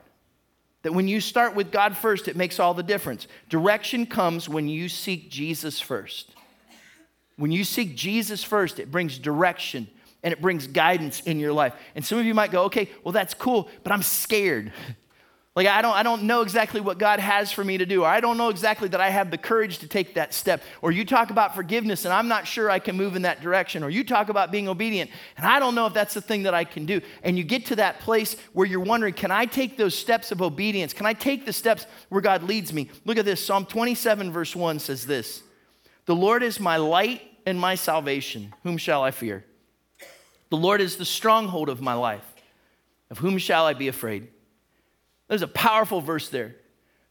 [0.82, 3.26] That when you start with God first, it makes all the difference.
[3.48, 6.36] Direction comes when you seek Jesus first.
[7.38, 9.88] When you seek Jesus first, it brings direction
[10.24, 11.74] and it brings guidance in your life.
[11.96, 14.72] And some of you might go, okay, well, that's cool, but I'm scared.
[15.60, 18.08] Like, I don't, I don't know exactly what God has for me to do, or
[18.08, 20.62] I don't know exactly that I have the courage to take that step.
[20.82, 23.84] Or you talk about forgiveness, and I'm not sure I can move in that direction.
[23.84, 26.54] Or you talk about being obedient, and I don't know if that's the thing that
[26.54, 27.02] I can do.
[27.24, 30.42] And you get to that place where you're wondering, can I take those steps of
[30.42, 30.94] obedience?
[30.94, 32.90] Can I take the steps where God leads me?
[33.04, 35.44] Look at this Psalm 27, verse 1 says this
[36.06, 38.54] The Lord is my light and my salvation.
[38.64, 39.44] Whom shall I fear?
[40.50, 42.26] The Lord is the stronghold of my life.
[43.10, 44.28] Of whom shall I be afraid?
[45.28, 46.56] There's a powerful verse there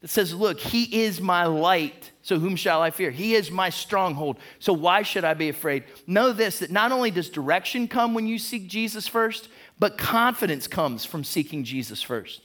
[0.00, 3.10] that says, Look, he is my light, so whom shall I fear?
[3.10, 5.84] He is my stronghold, so why should I be afraid?
[6.06, 9.48] Know this that not only does direction come when you seek Jesus first,
[9.78, 12.42] but confidence comes from seeking Jesus first.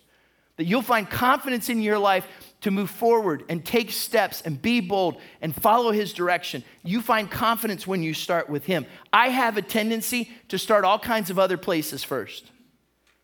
[0.58, 2.28] That you'll find confidence in your life
[2.62, 6.64] to move forward and take steps and be bold and follow his direction.
[6.84, 8.86] You find confidence when you start with him.
[9.12, 12.52] I have a tendency to start all kinds of other places first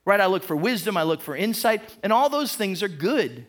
[0.10, 0.22] right?
[0.22, 3.46] I look for wisdom, I look for insight, and all those things are good.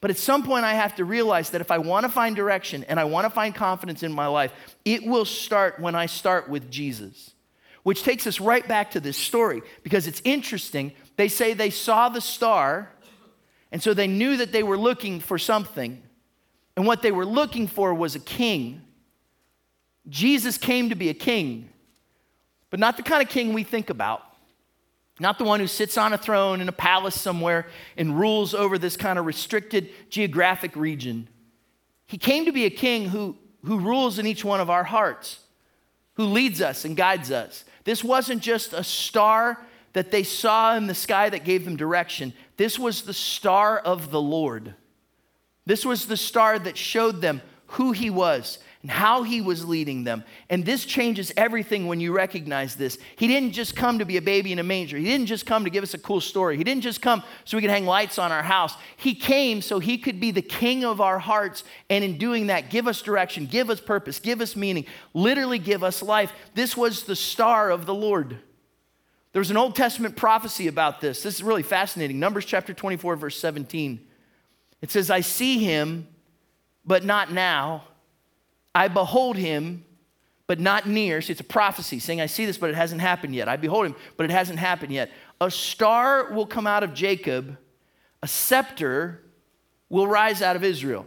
[0.00, 2.82] But at some point, I have to realize that if I want to find direction
[2.88, 4.52] and I want to find confidence in my life,
[4.84, 7.30] it will start when I start with Jesus.
[7.84, 10.92] Which takes us right back to this story because it's interesting.
[11.16, 12.90] They say they saw the star,
[13.74, 16.00] and so they knew that they were looking for something.
[16.76, 18.82] And what they were looking for was a king.
[20.08, 21.68] Jesus came to be a king,
[22.70, 24.22] but not the kind of king we think about.
[25.18, 28.78] Not the one who sits on a throne in a palace somewhere and rules over
[28.78, 31.26] this kind of restricted geographic region.
[32.06, 35.40] He came to be a king who, who rules in each one of our hearts,
[36.12, 37.64] who leads us and guides us.
[37.82, 39.58] This wasn't just a star
[39.94, 44.10] that they saw in the sky that gave them direction, this was the star of
[44.10, 44.74] the Lord.
[45.66, 50.04] This was the star that showed them who he was and how he was leading
[50.04, 50.22] them.
[50.50, 52.98] And this changes everything when you recognize this.
[53.16, 55.64] He didn't just come to be a baby in a manger, he didn't just come
[55.64, 58.18] to give us a cool story, he didn't just come so we could hang lights
[58.18, 58.74] on our house.
[58.96, 62.68] He came so he could be the king of our hearts, and in doing that,
[62.68, 66.32] give us direction, give us purpose, give us meaning, literally give us life.
[66.54, 68.38] This was the star of the Lord.
[69.34, 71.24] There was an Old Testament prophecy about this.
[71.24, 72.20] This is really fascinating.
[72.20, 73.98] Numbers chapter 24, verse 17.
[74.80, 76.06] It says, I see him,
[76.86, 77.82] but not now.
[78.76, 79.84] I behold him,
[80.46, 81.20] but not near.
[81.20, 83.48] See, it's a prophecy saying, I see this, but it hasn't happened yet.
[83.48, 85.10] I behold him, but it hasn't happened yet.
[85.40, 87.58] A star will come out of Jacob,
[88.22, 89.20] a scepter
[89.88, 91.06] will rise out of Israel.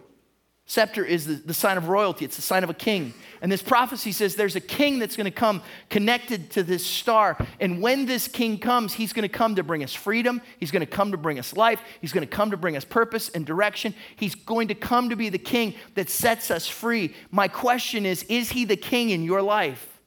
[0.70, 3.14] Scepter is the, the sign of royalty, it's the sign of a king.
[3.42, 7.38] And this prophecy says there's a king that's going to come connected to this star.
[7.62, 10.42] And when this king comes, he's going to come to bring us freedom.
[10.60, 11.80] He's going to come to bring us life.
[12.02, 13.96] He's going to come to bring us purpose and direction.
[14.18, 17.16] He's going to come to be the king that sets us free.
[17.32, 20.02] My question is Is he the king in your life?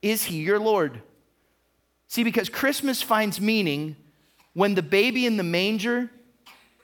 [0.00, 1.00] Is he your Lord?
[2.08, 3.94] See, because Christmas finds meaning
[4.52, 6.10] when the baby in the manger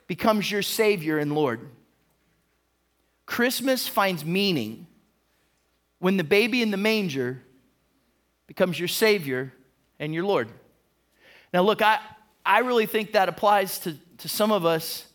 [0.07, 1.69] becomes your Savior and Lord.
[3.29, 4.87] Christmas finds meaning
[5.99, 7.43] when the baby in the manger
[8.47, 9.53] becomes your Savior
[9.99, 10.49] and your Lord.
[11.53, 11.99] Now, look, I,
[12.43, 15.05] I really think that applies to, to some of us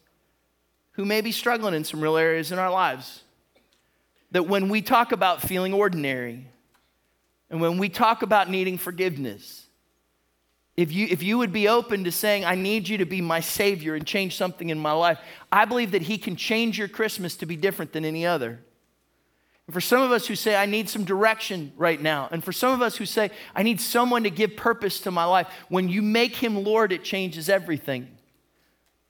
[0.93, 3.25] who may be struggling in some real areas in our lives.
[4.31, 6.47] That when we talk about feeling ordinary,
[7.51, 9.64] and when we talk about needing forgiveness,
[10.77, 13.41] if you, if you would be open to saying, I need you to be my
[13.41, 15.19] Savior and change something in my life,
[15.53, 18.61] I believe that He can change your Christmas to be different than any other.
[19.67, 22.53] And for some of us who say, I need some direction right now, and for
[22.53, 25.89] some of us who say, I need someone to give purpose to my life, when
[25.89, 28.14] you make Him Lord, it changes everything.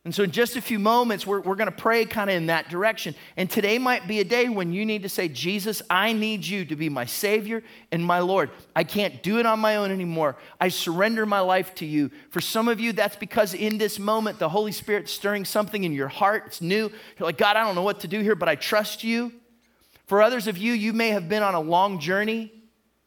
[0.05, 2.47] And so, in just a few moments, we're, we're going to pray kind of in
[2.47, 3.15] that direction.
[3.39, 6.67] And today might be a day when you need to say, Jesus, I need you
[6.67, 8.51] to be my Savior and my Lord.
[8.77, 10.37] I can't do it on my own anymore.
[10.61, 12.11] I surrender my life to you.
[12.29, 15.95] For some of you, that's because in this moment, the Holy Spirit's stirring something in
[15.95, 16.45] your heart.
[16.49, 16.91] It's new.
[17.19, 19.33] You're like, God, I don't know what to do here, but I trust you.
[20.05, 22.53] For others of you, you may have been on a long journey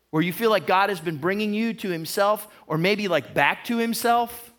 [0.09, 3.65] where you feel like God has been bringing you to Himself or maybe like back
[3.65, 4.51] to Himself.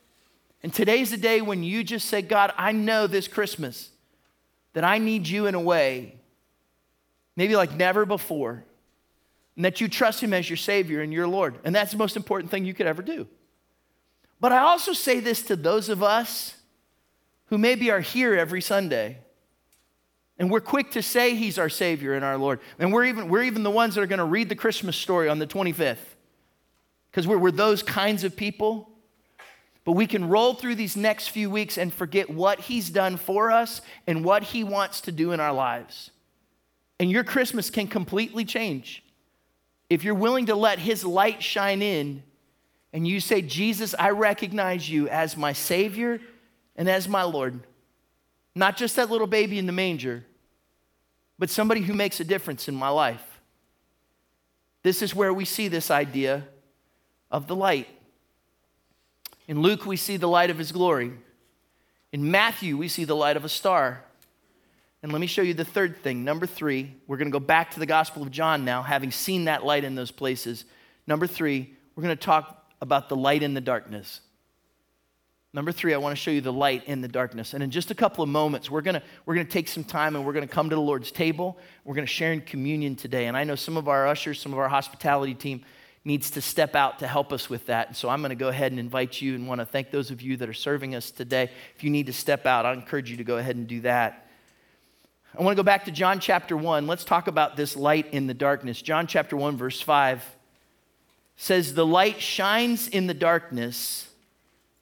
[0.63, 3.91] And today's the day when you just say, God, I know this Christmas
[4.73, 6.17] that I need you in a way,
[7.37, 8.65] maybe like never before,
[9.57, 11.59] and that you trust Him as your Savior and your Lord.
[11.65, 13.27] And that's the most important thing you could ever do.
[14.41, 16.55] But I also say this to those of us
[17.47, 19.19] who maybe are here every Sunday.
[20.39, 22.61] And we're quick to say he's our Savior and our Lord.
[22.79, 25.29] And we're even, we're even the ones that are going to read the Christmas story
[25.29, 25.97] on the 25th.
[27.11, 28.88] Because we're, we're those kinds of people.
[29.85, 33.51] But we can roll through these next few weeks and forget what He's done for
[33.51, 36.11] us and what He wants to do in our lives.
[37.01, 39.03] And your Christmas can completely change
[39.89, 42.23] if you're willing to let His light shine in
[42.93, 46.21] and you say, Jesus, I recognize you as my Savior
[46.77, 47.61] and as my Lord.
[48.55, 50.25] Not just that little baby in the manger,
[51.39, 53.41] but somebody who makes a difference in my life.
[54.83, 56.45] This is where we see this idea
[57.31, 57.89] of the light.
[59.49, 61.11] In Luke, we see the light of his glory.
[62.13, 64.05] In Matthew, we see the light of a star.
[65.03, 66.23] And let me show you the third thing.
[66.23, 69.47] Number three, we're going to go back to the Gospel of John now, having seen
[69.47, 70.67] that light in those places.
[71.07, 74.21] Number three, we're going to talk about the light in the darkness.
[75.55, 77.55] Number three, I want to show you the light in the darkness.
[77.55, 79.83] And in just a couple of moments, we're going to, we're going to take some
[79.83, 81.59] time and we're going to come to the Lord's table.
[81.85, 83.27] We're going to share in communion today.
[83.27, 85.65] And I know some of our ushers, some of our hospitality team,
[86.05, 87.89] needs to step out to help us with that.
[87.89, 90.11] And so I'm going to go ahead and invite you and want to thank those
[90.11, 91.51] of you that are serving us today.
[91.77, 94.29] If you need to step out, I encourage you to go ahead and do that.
[95.39, 96.87] I want to go back to John chapter 1.
[96.87, 98.81] Let's talk about this light in the darkness.
[98.81, 100.25] John chapter 1, verse 5
[101.37, 104.09] says, The light shines in the darkness,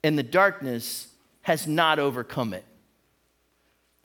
[0.03, 1.07] and the darkness
[1.41, 2.65] has not overcome it.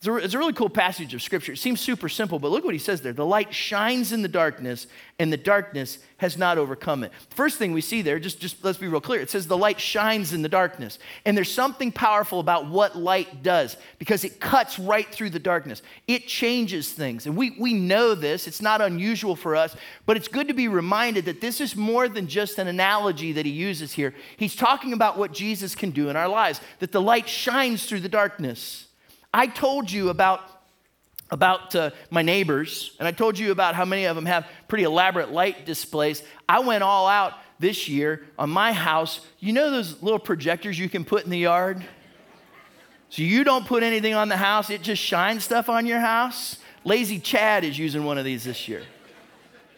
[0.02, 1.52] It's a, it's a, really cool passage of scripture.
[1.52, 3.12] It seems super simple, but look what he says there.
[3.12, 4.88] The light shines in the darkness,
[5.20, 7.12] and the darkness has not overcome it.
[7.30, 9.20] First thing we see there, just, just let's be real clear.
[9.20, 10.98] It says the light shines in the darkness.
[11.24, 15.82] And there's something powerful about what light does because it cuts right through the darkness.
[16.08, 17.26] It changes things.
[17.26, 18.48] And we, we know this.
[18.48, 22.08] It's not unusual for us, but it's good to be reminded that this is more
[22.08, 24.14] than just an analogy that he uses here.
[24.36, 28.00] He's talking about what Jesus can do in our lives, that the light shines through
[28.00, 28.88] the darkness.
[29.32, 30.40] I told you about
[31.30, 34.84] about uh, my neighbors, and I told you about how many of them have pretty
[34.84, 36.22] elaborate light displays.
[36.46, 39.20] I went all out this year on my house.
[39.40, 41.82] You know those little projectors you can put in the yard?
[43.08, 46.58] So you don't put anything on the house, it just shines stuff on your house.
[46.84, 48.82] Lazy Chad is using one of these this year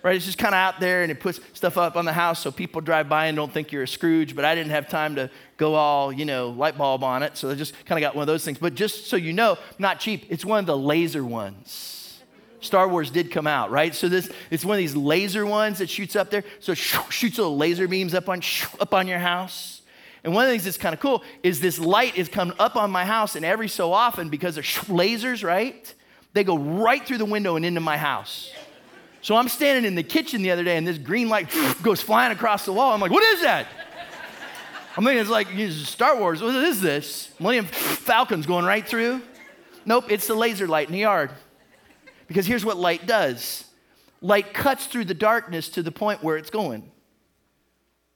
[0.04, 0.14] right?
[0.14, 2.52] It's just kind of out there and it puts stuff up on the house so
[2.52, 5.30] people drive by and don't think you're a Scrooge, but I didn't have time to
[5.56, 7.38] go all, you know, light bulb on it.
[7.38, 8.58] So I just kind of got one of those things.
[8.58, 12.20] But just so you know, not cheap, it's one of the laser ones.
[12.60, 13.94] Star Wars did come out, right?
[13.94, 16.44] So this it's one of these laser ones that shoots up there.
[16.60, 18.42] So shoots little laser beams up on
[18.80, 19.82] up on your house.
[20.22, 22.76] And one of the things that's kind of cool is this light is coming up
[22.76, 25.94] on my house, and every so often, because they're lasers, right?
[26.32, 28.50] They go right through the window and into my house.
[29.24, 31.48] So I'm standing in the kitchen the other day and this green light
[31.82, 32.92] goes flying across the wall.
[32.92, 33.66] I'm like, what is that?
[34.98, 36.42] I'm thinking it's like Star Wars.
[36.42, 37.30] What is this?
[37.40, 39.22] Millennium Falcon's going right through?
[39.86, 41.30] Nope, it's the laser light in the yard.
[42.28, 43.64] Because here's what light does
[44.20, 46.90] light cuts through the darkness to the point where it's going.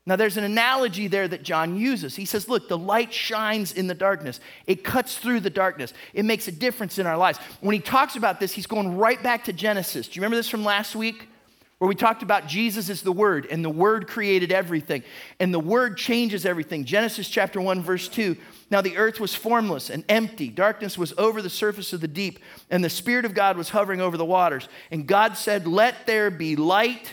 [0.09, 2.16] Now, there's an analogy there that John uses.
[2.16, 6.25] He says, Look, the light shines in the darkness, it cuts through the darkness, it
[6.25, 7.38] makes a difference in our lives.
[7.61, 10.09] When he talks about this, he's going right back to Genesis.
[10.09, 11.29] Do you remember this from last week?
[11.77, 15.03] Where we talked about Jesus is the Word, and the Word created everything,
[15.38, 16.87] and the Word changes everything.
[16.87, 18.35] Genesis chapter 1, verse 2.
[18.71, 22.38] Now the earth was formless and empty, darkness was over the surface of the deep,
[22.71, 24.71] and the Spirit of God was hovering over the waters.
[24.90, 27.12] And God said, Let there be light,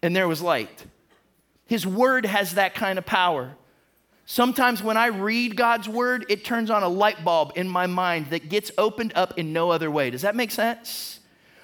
[0.00, 0.86] and there was light.
[1.68, 3.54] His word has that kind of power.
[4.24, 8.30] Sometimes when I read God's word, it turns on a light bulb in my mind
[8.30, 10.10] that gets opened up in no other way.
[10.10, 11.20] Does that make sense?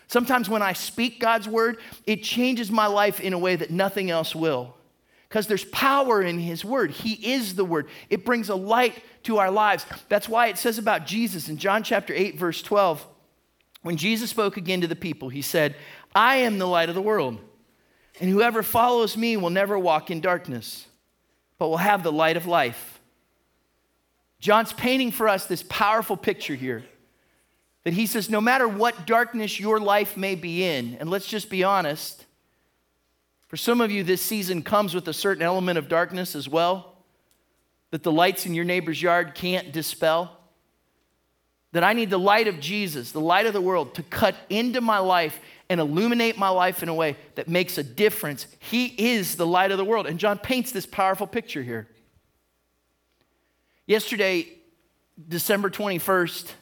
[0.07, 4.11] Sometimes when I speak God's word, it changes my life in a way that nothing
[4.11, 4.75] else will.
[5.29, 6.91] Because there's power in His word.
[6.91, 7.89] He is the word.
[8.11, 9.87] It brings a light to our lives.
[10.11, 13.07] That's why it says about Jesus in John chapter 8, verse 12,
[13.81, 15.77] when Jesus spoke again to the people, He said,
[16.15, 17.41] I am the light of the world.
[18.21, 20.87] And whoever follows me will never walk in darkness,
[21.59, 23.01] but will have the light of life.
[24.41, 26.85] John's painting for us this powerful picture here
[27.85, 31.51] that he says, no matter what darkness your life may be in, and let's just
[31.51, 32.25] be honest,
[33.49, 36.97] for some of you, this season comes with a certain element of darkness as well
[37.91, 40.41] that the lights in your neighbor's yard can't dispel.
[41.75, 44.81] That I need the light of Jesus, the light of the world, to cut into
[44.81, 48.47] my life and illuminate my life in a way that makes a difference.
[48.61, 50.07] He is the light of the world.
[50.07, 51.89] And John paints this powerful picture here.
[53.87, 54.53] Yesterday,
[55.29, 56.53] December 21st,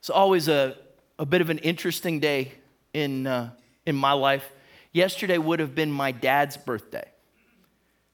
[0.00, 0.76] it's always a,
[1.18, 2.52] a bit of an interesting day
[2.92, 3.52] in, uh,
[3.86, 4.52] in my life.
[4.92, 7.08] Yesterday would have been my dad's birthday.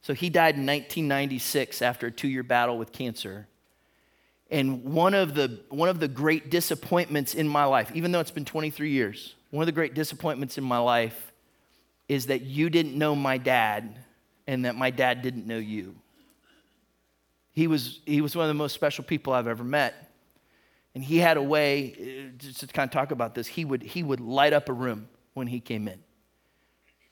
[0.03, 3.49] So he died in 1996 after a two year battle with cancer.
[4.55, 8.31] And one of, the, one of the great disappointments in my life, even though it's
[8.31, 11.33] been 23 years, one of the great disappointments in my life
[12.09, 13.99] is that you didn't know my dad
[14.47, 15.97] and that my dad didn't know you.
[17.51, 20.13] He was, he was one of the most special people I've ever met.
[20.95, 23.83] And he had a way, uh, just to kind of talk about this, he would,
[23.83, 25.99] he would light up a room when he came in.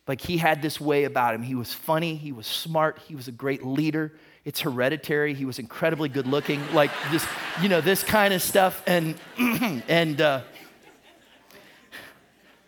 [0.07, 1.43] Like he had this way about him.
[1.43, 4.13] He was funny, he was smart, he was a great leader.
[4.45, 5.35] It's hereditary.
[5.35, 7.25] He was incredibly good looking, like this,
[7.61, 8.83] you know, this kind of stuff.
[8.87, 10.41] And, and uh,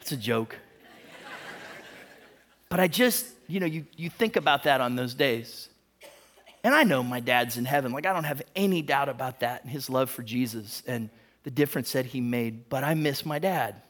[0.01, 0.57] it's a joke.
[2.68, 5.68] But I just, you know, you, you think about that on those days.
[6.62, 7.93] And I know my dad's in heaven.
[7.93, 11.11] Like, I don't have any doubt about that and his love for Jesus and
[11.43, 12.68] the difference that he made.
[12.68, 13.83] But I miss my dad.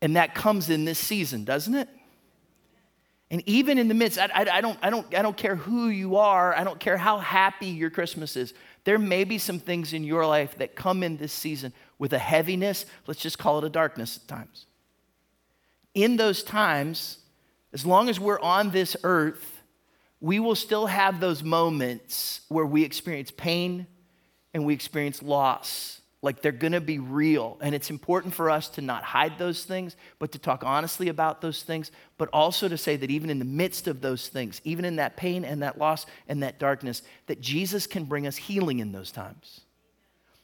[0.00, 1.88] And that comes in this season, doesn't it?
[3.30, 5.88] And even in the midst, I, I, I, don't, I, don't, I don't care who
[5.88, 8.54] you are, I don't care how happy your Christmas is.
[8.84, 12.18] There may be some things in your life that come in this season with a
[12.18, 14.66] heaviness, let's just call it a darkness at times.
[15.94, 17.18] In those times,
[17.72, 19.62] as long as we're on this earth,
[20.20, 23.86] we will still have those moments where we experience pain
[24.54, 26.00] and we experience loss.
[26.26, 27.56] Like they're gonna be real.
[27.60, 31.40] And it's important for us to not hide those things, but to talk honestly about
[31.40, 34.84] those things, but also to say that even in the midst of those things, even
[34.84, 38.80] in that pain and that loss and that darkness, that Jesus can bring us healing
[38.80, 39.60] in those times.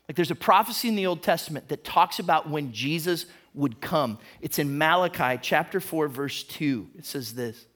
[0.08, 4.20] Like there's a prophecy in the Old Testament that talks about when Jesus would come.
[4.40, 6.90] It's in Malachi chapter 4, verse 2.
[6.96, 7.66] It says this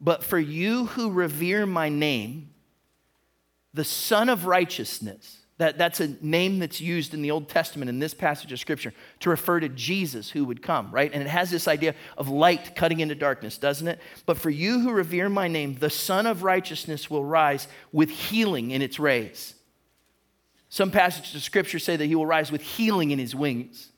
[0.00, 2.50] but for you who revere my name,
[3.72, 7.98] the Sun of Righteousness, that, that's a name that's used in the Old Testament in
[7.98, 11.12] this passage of Scripture to refer to Jesus who would come, right?
[11.12, 14.00] And it has this idea of light cutting into darkness, doesn't it?
[14.26, 18.70] But for you who revere my name, the Sun of Righteousness will rise with healing
[18.70, 19.54] in its rays.
[20.68, 23.91] Some passages of Scripture say that he will rise with healing in his wings.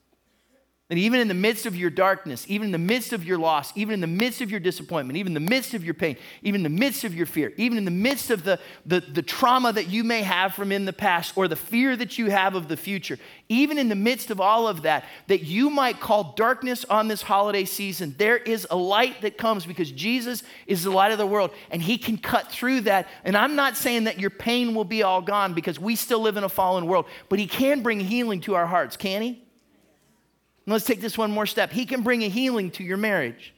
[0.90, 3.72] That even in the midst of your darkness, even in the midst of your loss,
[3.74, 6.58] even in the midst of your disappointment, even in the midst of your pain, even
[6.58, 9.72] in the midst of your fear, even in the midst of the, the, the trauma
[9.72, 12.68] that you may have from in the past or the fear that you have of
[12.68, 13.18] the future,
[13.48, 17.22] even in the midst of all of that, that you might call darkness on this
[17.22, 21.26] holiday season, there is a light that comes because Jesus is the light of the
[21.26, 23.08] world and he can cut through that.
[23.24, 26.36] And I'm not saying that your pain will be all gone because we still live
[26.36, 29.43] in a fallen world, but he can bring healing to our hearts, can he?
[30.66, 31.72] And let's take this one more step.
[31.72, 33.52] He can bring a healing to your marriage,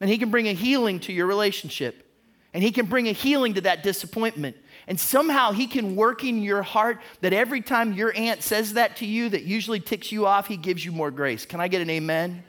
[0.00, 2.06] and He can bring a healing to your relationship,
[2.54, 4.56] and He can bring a healing to that disappointment.
[4.86, 8.96] And somehow He can work in your heart that every time your aunt says that
[8.98, 11.44] to you that usually ticks you off, He gives you more grace.
[11.44, 12.44] Can I get an amen?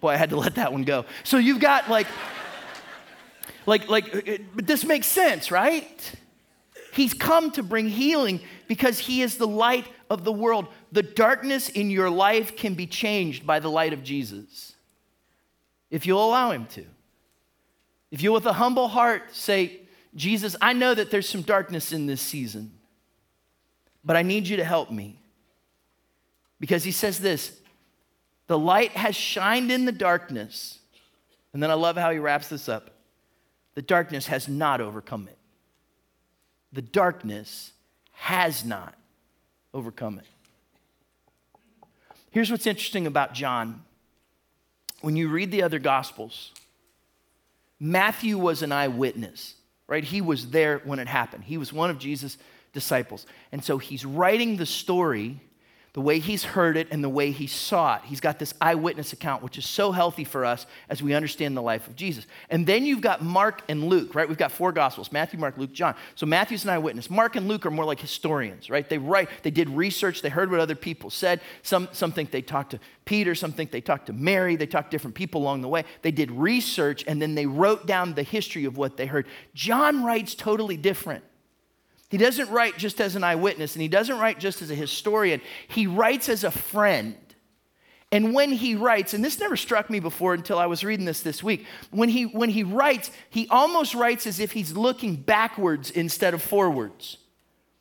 [0.00, 1.04] Boy, I had to let that one go.
[1.24, 2.06] So you've got like,
[3.66, 6.12] like, like, uh, uh, but this makes sense, right?
[6.92, 11.68] He's come to bring healing because He is the light of the world the darkness
[11.68, 14.74] in your life can be changed by the light of Jesus
[15.90, 16.84] if you'll allow Him to.
[18.10, 19.80] If you, with a humble heart, say,
[20.14, 22.72] Jesus, I know that there's some darkness in this season,
[24.04, 25.20] but I need you to help me.
[26.58, 27.60] Because He says this
[28.46, 30.78] the light has shined in the darkness.
[31.52, 32.90] And then I love how He wraps this up
[33.74, 35.38] the darkness has not overcome it.
[36.72, 37.72] The darkness
[38.12, 38.94] has not
[39.72, 40.26] overcome it.
[42.30, 43.82] Here's what's interesting about John.
[45.00, 46.52] When you read the other gospels,
[47.80, 49.54] Matthew was an eyewitness,
[49.86, 50.04] right?
[50.04, 51.44] He was there when it happened.
[51.44, 52.36] He was one of Jesus'
[52.72, 53.26] disciples.
[53.52, 55.40] And so he's writing the story
[55.94, 58.02] the way he's heard it and the way he saw it.
[58.04, 61.62] He's got this eyewitness account, which is so healthy for us as we understand the
[61.62, 62.26] life of Jesus.
[62.50, 64.28] And then you've got Mark and Luke, right?
[64.28, 65.94] We've got four gospels Matthew, Mark, Luke, John.
[66.14, 67.10] So Matthew's an eyewitness.
[67.10, 68.88] Mark and Luke are more like historians, right?
[68.88, 71.40] They write, they did research, they heard what other people said.
[71.62, 74.90] Some, some think they talked to Peter, some think they talked to Mary, they talked
[74.90, 75.84] to different people along the way.
[76.02, 79.26] They did research and then they wrote down the history of what they heard.
[79.54, 81.24] John writes totally different.
[82.08, 85.40] He doesn't write just as an eyewitness, and he doesn't write just as a historian.
[85.68, 87.16] He writes as a friend.
[88.10, 91.20] And when he writes, and this never struck me before until I was reading this
[91.20, 95.90] this week, when he, when he writes, he almost writes as if he's looking backwards
[95.90, 97.18] instead of forwards.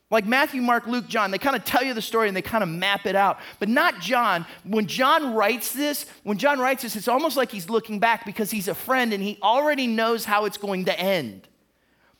[0.09, 2.63] Like Matthew, Mark, Luke, John, they kind of tell you the story and they kind
[2.63, 3.39] of map it out.
[3.59, 4.45] But not John.
[4.63, 8.51] When John writes this, when John writes this, it's almost like he's looking back because
[8.51, 11.47] he's a friend and he already knows how it's going to end.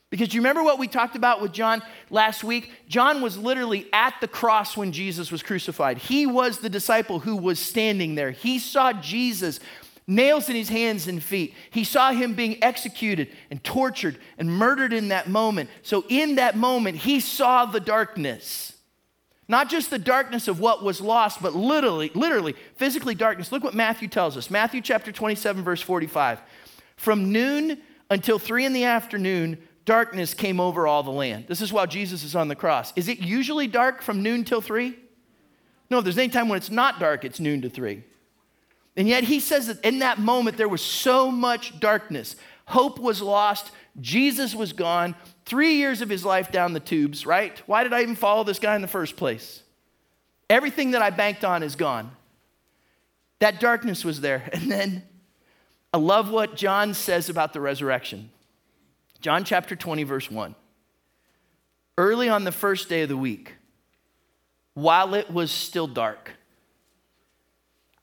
[0.10, 2.72] Because you remember what we talked about with John last week?
[2.88, 5.98] John was literally at the cross when Jesus was crucified.
[5.98, 8.32] He was the disciple who was standing there.
[8.32, 9.60] He saw Jesus,
[10.08, 11.54] nails in his hands and feet.
[11.72, 15.70] He saw him being executed and tortured and murdered in that moment.
[15.82, 18.74] So, in that moment, he saw the darkness.
[19.50, 23.52] Not just the darkness of what was lost, but literally, literally, physically darkness.
[23.52, 24.50] Look what Matthew tells us.
[24.50, 26.42] Matthew chapter 27, verse 45.
[26.98, 29.58] From noon until three in the afternoon,
[29.88, 31.46] darkness came over all the land.
[31.48, 32.94] This is while Jesus is on the cross.
[32.98, 35.00] Is it usually dark from noon till three?
[35.90, 38.04] No, if there's any time when it's not dark, it's noon to three.
[38.98, 42.36] And yet he says that in that moment there was so much darkness.
[42.66, 43.72] Hope was lost.
[44.02, 45.16] Jesus was gone.
[45.46, 47.58] Three years of his life down the tubes, right?
[47.66, 49.64] Why did I even follow this guy in the first place?
[50.50, 52.12] Everything that I banked on is gone.
[53.40, 54.50] That darkness was there.
[54.54, 55.04] And then
[55.94, 58.32] I love what John says about the resurrection.
[59.20, 60.56] John chapter 20, verse 1.
[61.98, 63.56] Early on the first day of the week,
[64.74, 66.32] while it was still dark,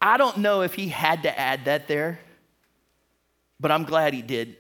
[0.01, 2.19] I don't know if he had to add that there,
[3.61, 4.57] but I'm glad he did.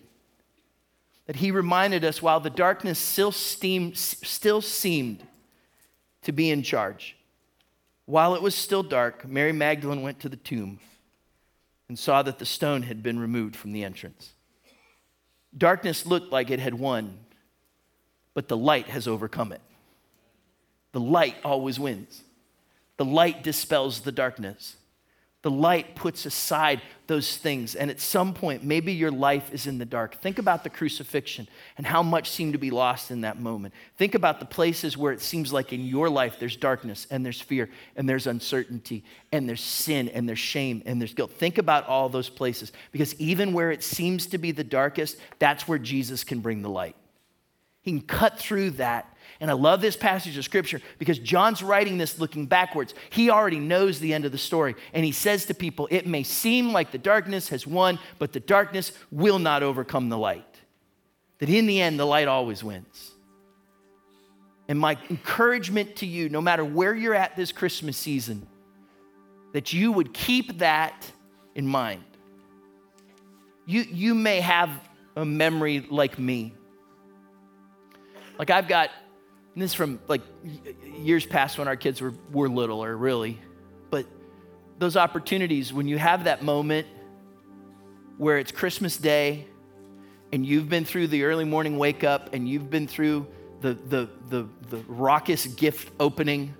[1.26, 5.26] That he reminded us while the darkness still, still seemed
[6.22, 7.16] to be in charge.
[8.06, 10.80] While it was still dark, Mary Magdalene went to the tomb
[11.88, 14.33] and saw that the stone had been removed from the entrance.
[15.56, 17.18] Darkness looked like it had won,
[18.34, 19.60] but the light has overcome it.
[20.92, 22.22] The light always wins.
[22.96, 24.76] The light dispels the darkness.
[25.44, 27.74] The light puts aside those things.
[27.74, 30.14] And at some point, maybe your life is in the dark.
[30.14, 33.74] Think about the crucifixion and how much seemed to be lost in that moment.
[33.98, 37.42] Think about the places where it seems like in your life there's darkness and there's
[37.42, 41.32] fear and there's uncertainty and there's sin and there's shame and there's guilt.
[41.32, 45.68] Think about all those places because even where it seems to be the darkest, that's
[45.68, 46.96] where Jesus can bring the light.
[47.82, 51.98] He can cut through that and I love this passage of scripture because John's writing
[51.98, 52.94] this looking backwards.
[53.10, 54.74] He already knows the end of the story.
[54.92, 58.40] And he says to people, It may seem like the darkness has won, but the
[58.40, 60.44] darkness will not overcome the light.
[61.38, 63.10] That in the end, the light always wins.
[64.68, 68.46] And my encouragement to you, no matter where you're at this Christmas season,
[69.52, 71.10] that you would keep that
[71.54, 72.04] in mind.
[73.66, 74.70] You, you may have
[75.16, 76.54] a memory like me.
[78.38, 78.90] Like I've got
[79.54, 80.22] and this is from like
[80.98, 83.38] years past when our kids were, were littler, really.
[83.90, 84.06] But
[84.78, 86.88] those opportunities, when you have that moment
[88.18, 89.46] where it's Christmas Day
[90.32, 93.28] and you've been through the early morning wake up and you've been through
[93.60, 96.52] the, the, the, the raucous gift opening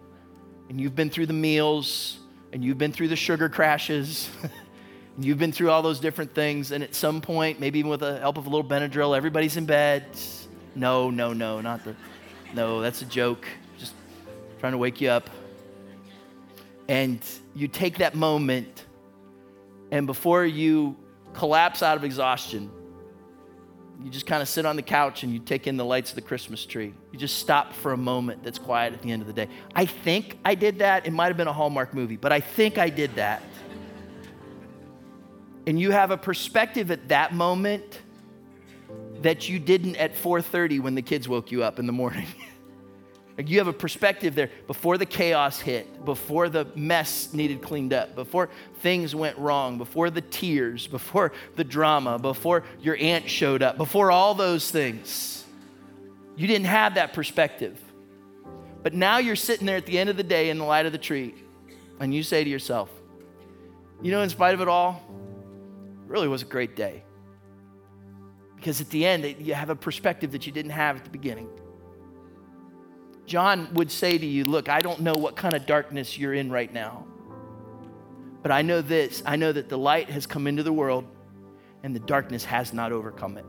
[0.69, 2.19] and you've been through the meals
[2.53, 4.31] and you've been through the sugar crashes.
[5.17, 8.01] and you've been through all those different things, and at some point, maybe even with
[8.01, 10.07] the help of a little Benadryl, everybody's in bed.
[10.77, 11.95] No, no, no, not the
[12.55, 13.47] no, that's a joke.
[13.79, 13.93] Just
[14.61, 15.29] trying to wake you up.
[16.89, 17.21] And
[17.55, 18.85] you take that moment,
[19.91, 20.97] and before you
[21.33, 22.71] collapse out of exhaustion,
[24.03, 26.17] you just kind of sit on the couch and you take in the lights of
[26.17, 26.93] the Christmas tree.
[27.11, 29.49] You just stop for a moment that's quiet at the end of the day.
[29.75, 31.07] I think I did that.
[31.07, 33.43] It might have been a Hallmark movie, but I think I did that.
[35.67, 38.01] And you have a perspective at that moment
[39.25, 42.27] that you didn't at 4:30 when the kids woke you up in the morning.
[43.39, 47.95] like you have a perspective there before the chaos hit, before the mess needed cleaned
[47.95, 48.51] up, before
[48.81, 54.11] things went wrong, before the tears, before the drama, before your aunt showed up, before
[54.11, 55.45] all those things.
[56.37, 57.81] You didn't have that perspective.
[58.83, 60.93] But now you're sitting there at the end of the day in the light of
[60.93, 61.35] the tree,
[61.99, 62.91] and you say to yourself,
[64.03, 65.03] you know, in spite of it all,
[66.05, 67.04] it really was a great day.
[68.65, 71.51] Because at the end, you have a perspective that you didn't have at the beginning.
[73.27, 76.51] John would say to you, Look, I don't know what kind of darkness you're in
[76.51, 77.07] right now,
[78.43, 81.05] but I know this I know that the light has come into the world
[81.83, 83.45] and the darkness has not overcome it.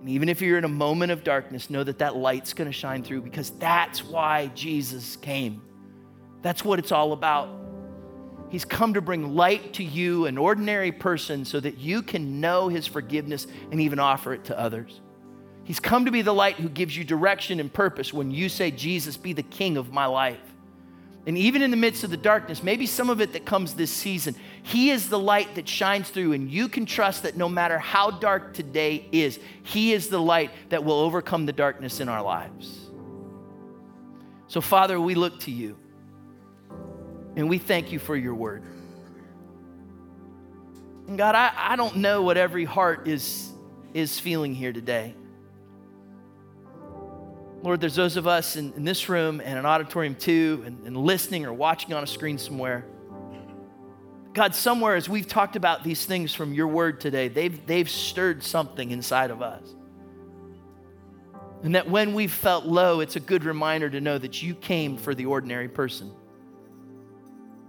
[0.00, 2.76] And even if you're in a moment of darkness, know that that light's going to
[2.76, 5.62] shine through because that's why Jesus came.
[6.42, 7.67] That's what it's all about.
[8.50, 12.68] He's come to bring light to you, an ordinary person, so that you can know
[12.68, 15.00] His forgiveness and even offer it to others.
[15.64, 18.70] He's come to be the light who gives you direction and purpose when you say,
[18.70, 20.40] Jesus, be the king of my life.
[21.26, 23.90] And even in the midst of the darkness, maybe some of it that comes this
[23.90, 27.78] season, He is the light that shines through, and you can trust that no matter
[27.78, 32.22] how dark today is, He is the light that will overcome the darkness in our
[32.22, 32.88] lives.
[34.46, 35.76] So, Father, we look to you,
[37.38, 38.64] and we thank you for your word.
[41.06, 43.52] And God, I, I don't know what every heart is,
[43.94, 45.14] is feeling here today.
[47.62, 50.96] Lord, there's those of us in, in this room and an auditorium too, and, and
[50.96, 52.84] listening or watching on a screen somewhere.
[54.32, 58.42] God, somewhere as we've talked about these things from your word today, they've, they've stirred
[58.42, 59.62] something inside of us.
[61.62, 64.96] And that when we've felt low, it's a good reminder to know that you came
[64.96, 66.10] for the ordinary person.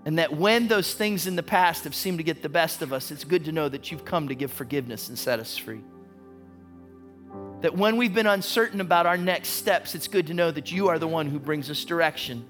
[0.10, 2.91] And that when those things in the past have seemed to get the best of
[2.91, 5.82] us, it's good to know that you've come to give forgiveness and set us free.
[7.62, 10.88] That when we've been uncertain about our next steps, it's good to know that you
[10.88, 12.43] are the one who brings us direction.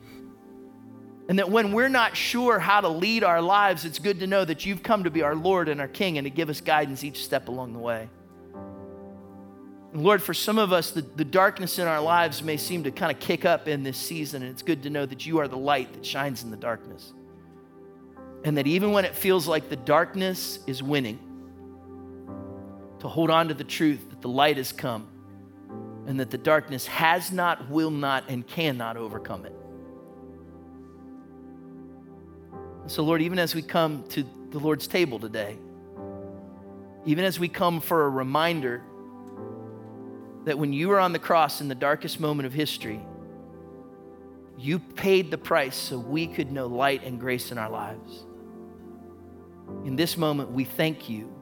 [1.28, 4.46] And that when we're not sure how to lead our lives, it's good to know
[4.46, 7.04] that you've come to be our Lord and our King and to give us guidance
[7.04, 8.08] each step along the way.
[9.92, 12.92] And Lord, for some of us, the, the darkness in our lives may seem to
[12.92, 15.50] kind of kick up in this season, and it's good to know that you are
[15.50, 17.12] the light that shines in the darkness.
[18.44, 21.20] And that even when it feels like the darkness is winning,
[23.00, 25.08] to hold on to the truth that the light has come
[26.06, 29.56] and that the darkness has not, will not, and cannot overcome it.
[32.88, 35.58] So, Lord, even as we come to the Lord's table today,
[37.06, 38.84] even as we come for a reminder
[40.46, 43.00] that when you were on the cross in the darkest moment of history,
[44.58, 48.26] you paid the price so we could know light and grace in our lives.
[49.86, 51.40] In this moment, we thank you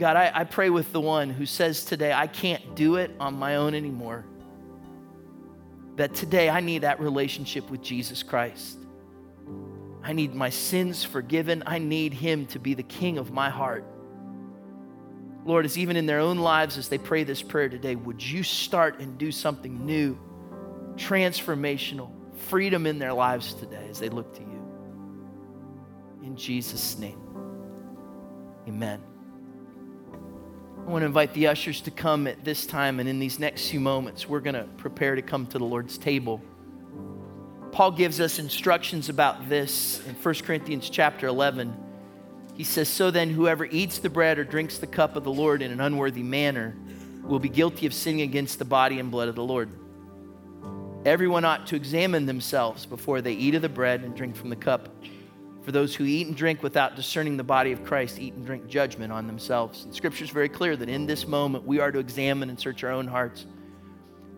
[0.00, 3.34] God, I, I pray with the one who says today, I can't do it on
[3.34, 4.24] my own anymore.
[5.96, 8.78] That today I need that relationship with Jesus Christ.
[10.02, 11.62] I need my sins forgiven.
[11.66, 13.84] I need Him to be the King of my heart.
[15.44, 18.42] Lord, as even in their own lives, as they pray this prayer today, would you
[18.42, 20.18] start and do something new,
[20.94, 22.10] transformational,
[22.48, 24.49] freedom in their lives today as they look to you?
[26.22, 27.20] In Jesus' name,
[28.68, 29.00] amen.
[30.86, 33.70] I want to invite the ushers to come at this time, and in these next
[33.70, 36.42] few moments, we're going to prepare to come to the Lord's table.
[37.72, 41.76] Paul gives us instructions about this in 1 Corinthians chapter 11.
[42.54, 45.62] He says, So then, whoever eats the bread or drinks the cup of the Lord
[45.62, 46.76] in an unworthy manner
[47.22, 49.70] will be guilty of sinning against the body and blood of the Lord.
[51.04, 54.56] Everyone ought to examine themselves before they eat of the bread and drink from the
[54.56, 54.88] cup.
[55.62, 58.66] For those who eat and drink without discerning the body of Christ eat and drink
[58.66, 59.84] judgment on themselves.
[59.84, 62.82] And scripture is very clear that in this moment we are to examine and search
[62.82, 63.46] our own hearts.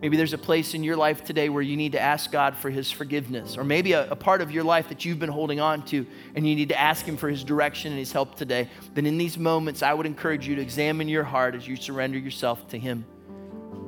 [0.03, 2.69] Maybe there's a place in your life today where you need to ask God for
[2.69, 5.85] His forgiveness, or maybe a, a, part of your life that you've been holding on
[5.85, 6.05] to
[6.35, 8.69] and you need to ask Him for His direction and His help today.
[8.93, 12.17] Then, in these moments, I would encourage you to examine your heart as you surrender
[12.17, 13.05] yourself to Him.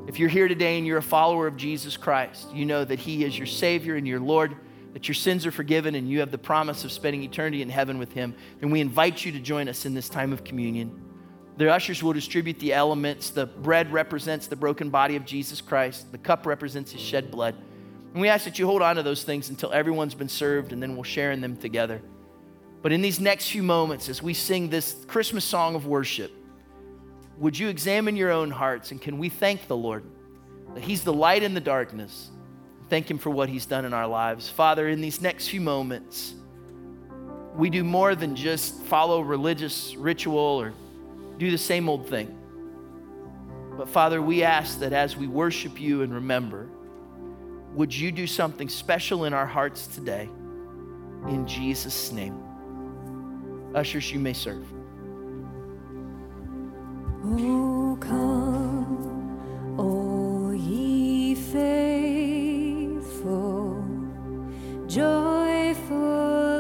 [0.08, 3.26] If you're here today and you're a follower of Jesus Christ, you know that He
[3.26, 4.56] is your Savior and your Lord
[4.96, 7.98] that your sins are forgiven and you have the promise of spending eternity in heaven
[7.98, 11.04] with Him, then we invite you to join us in this time of communion.
[11.58, 13.30] The ushers will distribute the elements.
[13.30, 17.56] The bread represents the broken body of Jesus Christ, the cup represents His shed blood.
[18.14, 20.82] And we ask that you hold on to those things until everyone's been served, and
[20.82, 22.02] then we'll share in them together.
[22.82, 26.32] But in these next few moments, as we sing this Christmas song of worship,
[27.38, 30.06] would you examine your own hearts and can we thank the Lord
[30.74, 32.32] that He's the light in the darkness?
[32.90, 34.50] Thank Him for what He's done in our lives.
[34.50, 36.34] Father, in these next few moments,
[37.56, 40.74] we do more than just follow religious ritual or
[41.38, 42.38] do the same old thing.
[43.78, 46.68] But Father, we ask that as we worship you and remember,
[47.74, 50.30] would you do something special in our hearts today?
[51.28, 52.42] In Jesus' name.
[53.74, 54.66] Ushers, you may serve.
[57.26, 62.45] Oh, come, oh, ye faithful
[63.26, 63.82] joyful
[64.88, 66.55] and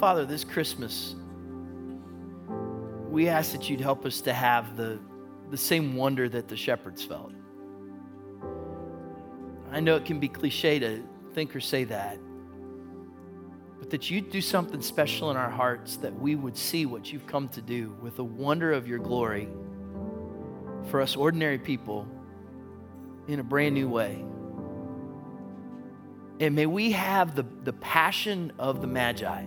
[0.00, 1.14] Father, this Christmas,
[3.10, 4.98] we ask that you'd help us to have the,
[5.50, 7.34] the same wonder that the shepherds felt.
[9.70, 11.02] I know it can be cliche to
[11.34, 12.16] think or say that,
[13.78, 17.26] but that you'd do something special in our hearts that we would see what you've
[17.26, 19.50] come to do with the wonder of your glory
[20.86, 22.08] for us ordinary people
[23.28, 24.24] in a brand new way.
[26.40, 29.44] And may we have the, the passion of the Magi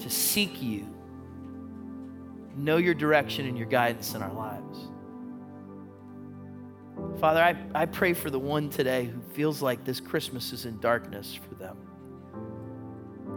[0.00, 0.86] to seek you,
[2.56, 4.88] know your direction and your guidance in our lives.
[7.20, 10.78] Father, I, I pray for the one today who feels like this Christmas is in
[10.80, 11.76] darkness for them.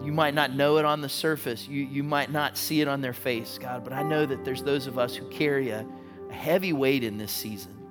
[0.04, 3.02] You might not know it on the surface, you, you might not see it on
[3.02, 5.86] their face, God, but I know that there's those of us who carry a,
[6.30, 7.84] a heavy weight in this season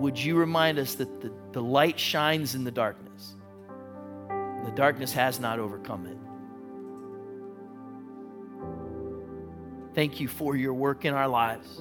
[0.00, 3.36] would you remind us that the, the light shines in the darkness?
[4.64, 6.16] The darkness has not overcome it.
[9.94, 11.80] Thank you for your work in our lives.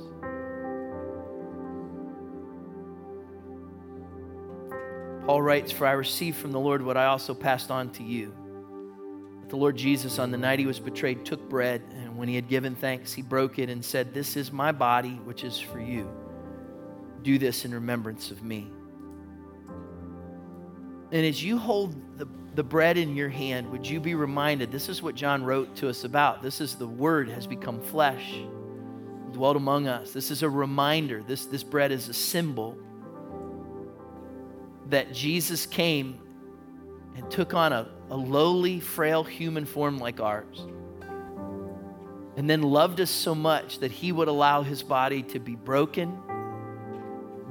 [5.25, 8.33] Paul writes, For I received from the Lord what I also passed on to you.
[9.41, 12.33] That the Lord Jesus, on the night he was betrayed, took bread, and when he
[12.33, 15.79] had given thanks, he broke it and said, This is my body, which is for
[15.79, 16.09] you.
[17.21, 18.71] Do this in remembrance of me.
[21.11, 22.27] And as you hold the,
[22.59, 25.87] the bread in your hand, would you be reminded this is what John wrote to
[25.87, 26.43] us about?
[26.43, 28.35] This is the Word has become flesh,
[29.31, 30.11] dwelt among us.
[30.11, 31.23] This is a reminder.
[31.23, 32.77] This, this bread is a symbol
[34.87, 36.19] that Jesus came
[37.15, 40.67] and took on a, a lowly, frail human form like ours.
[42.35, 46.21] And then loved us so much that he would allow his body to be broken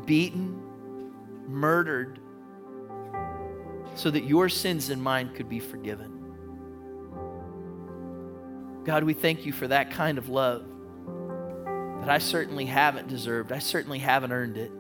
[0.05, 0.61] beaten,
[1.47, 2.21] murdered,
[3.99, 6.13] so that your sins and mine could be forgiven.
[8.85, 10.65] God, we thank you for that kind of love
[12.01, 13.51] that I certainly haven't deserved.
[13.51, 14.71] I certainly haven't earned it.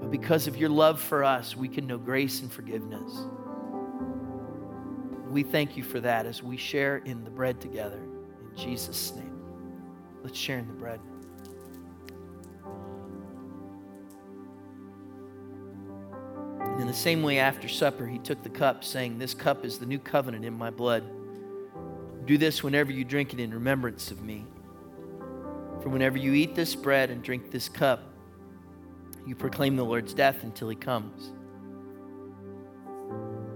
[0.00, 3.12] But because of your love for us, we can know grace and forgiveness.
[5.30, 8.00] We thank you for that as we share in the bread together.
[8.50, 9.38] In Jesus' name.
[10.24, 10.98] Let's share in the bread.
[16.88, 19.98] The same way, after supper, he took the cup, saying, This cup is the new
[19.98, 21.04] covenant in my blood.
[22.24, 24.46] Do this whenever you drink it in remembrance of me.
[25.82, 28.02] For whenever you eat this bread and drink this cup,
[29.26, 31.30] you proclaim the Lord's death until he comes.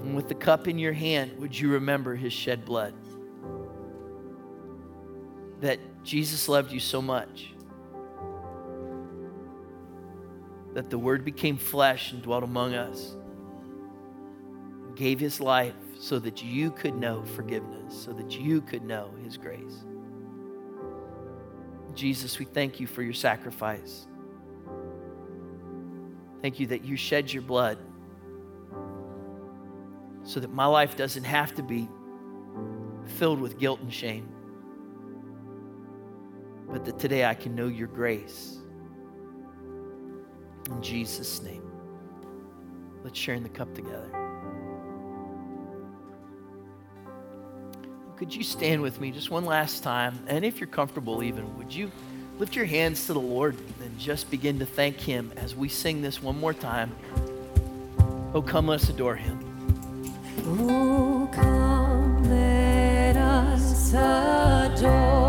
[0.02, 2.94] And with the cup in your hand, would you remember his shed blood?
[5.60, 7.52] That Jesus loved you so much
[10.74, 13.14] that the Word became flesh and dwelt among us,
[14.94, 19.36] gave His life so that you could know forgiveness, so that you could know His
[19.36, 19.84] grace.
[21.94, 24.06] Jesus, we thank you for your sacrifice.
[26.40, 27.78] Thank you that you shed your blood
[30.24, 31.88] so that my life doesn't have to be
[33.18, 34.28] filled with guilt and shame,
[36.68, 38.58] but that today I can know your grace
[40.70, 41.70] in Jesus' name.
[43.04, 44.21] Let's share in the cup together.
[48.16, 50.18] Could you stand with me just one last time?
[50.28, 51.90] And if you're comfortable, even, would you
[52.38, 56.02] lift your hands to the Lord and just begin to thank Him as we sing
[56.02, 56.94] this one more time?
[58.34, 59.38] Oh, come, let's adore Him.
[60.44, 65.21] Oh, come, let us adore.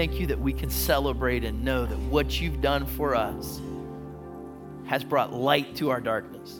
[0.00, 3.60] thank you that we can celebrate and know that what you've done for us
[4.86, 6.58] has brought light to our darkness.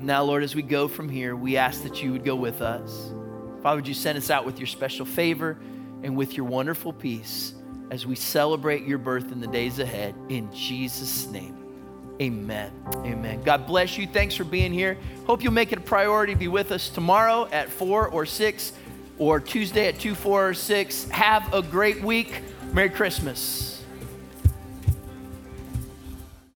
[0.00, 3.12] Now, Lord, as we go from here, we ask that you would go with us.
[3.62, 5.56] Father, would you send us out with your special favor
[6.02, 7.54] and with your wonderful peace
[7.92, 10.16] as we celebrate your birth in the days ahead.
[10.28, 11.56] In Jesus' name,
[12.20, 12.72] amen.
[13.04, 13.40] Amen.
[13.44, 14.08] God bless you.
[14.08, 14.98] Thanks for being here.
[15.28, 18.72] Hope you'll make it a priority to be with us tomorrow at 4 or 6
[19.18, 21.08] or Tuesday at 246.
[21.10, 22.42] Have a great week.
[22.72, 23.77] Merry Christmas.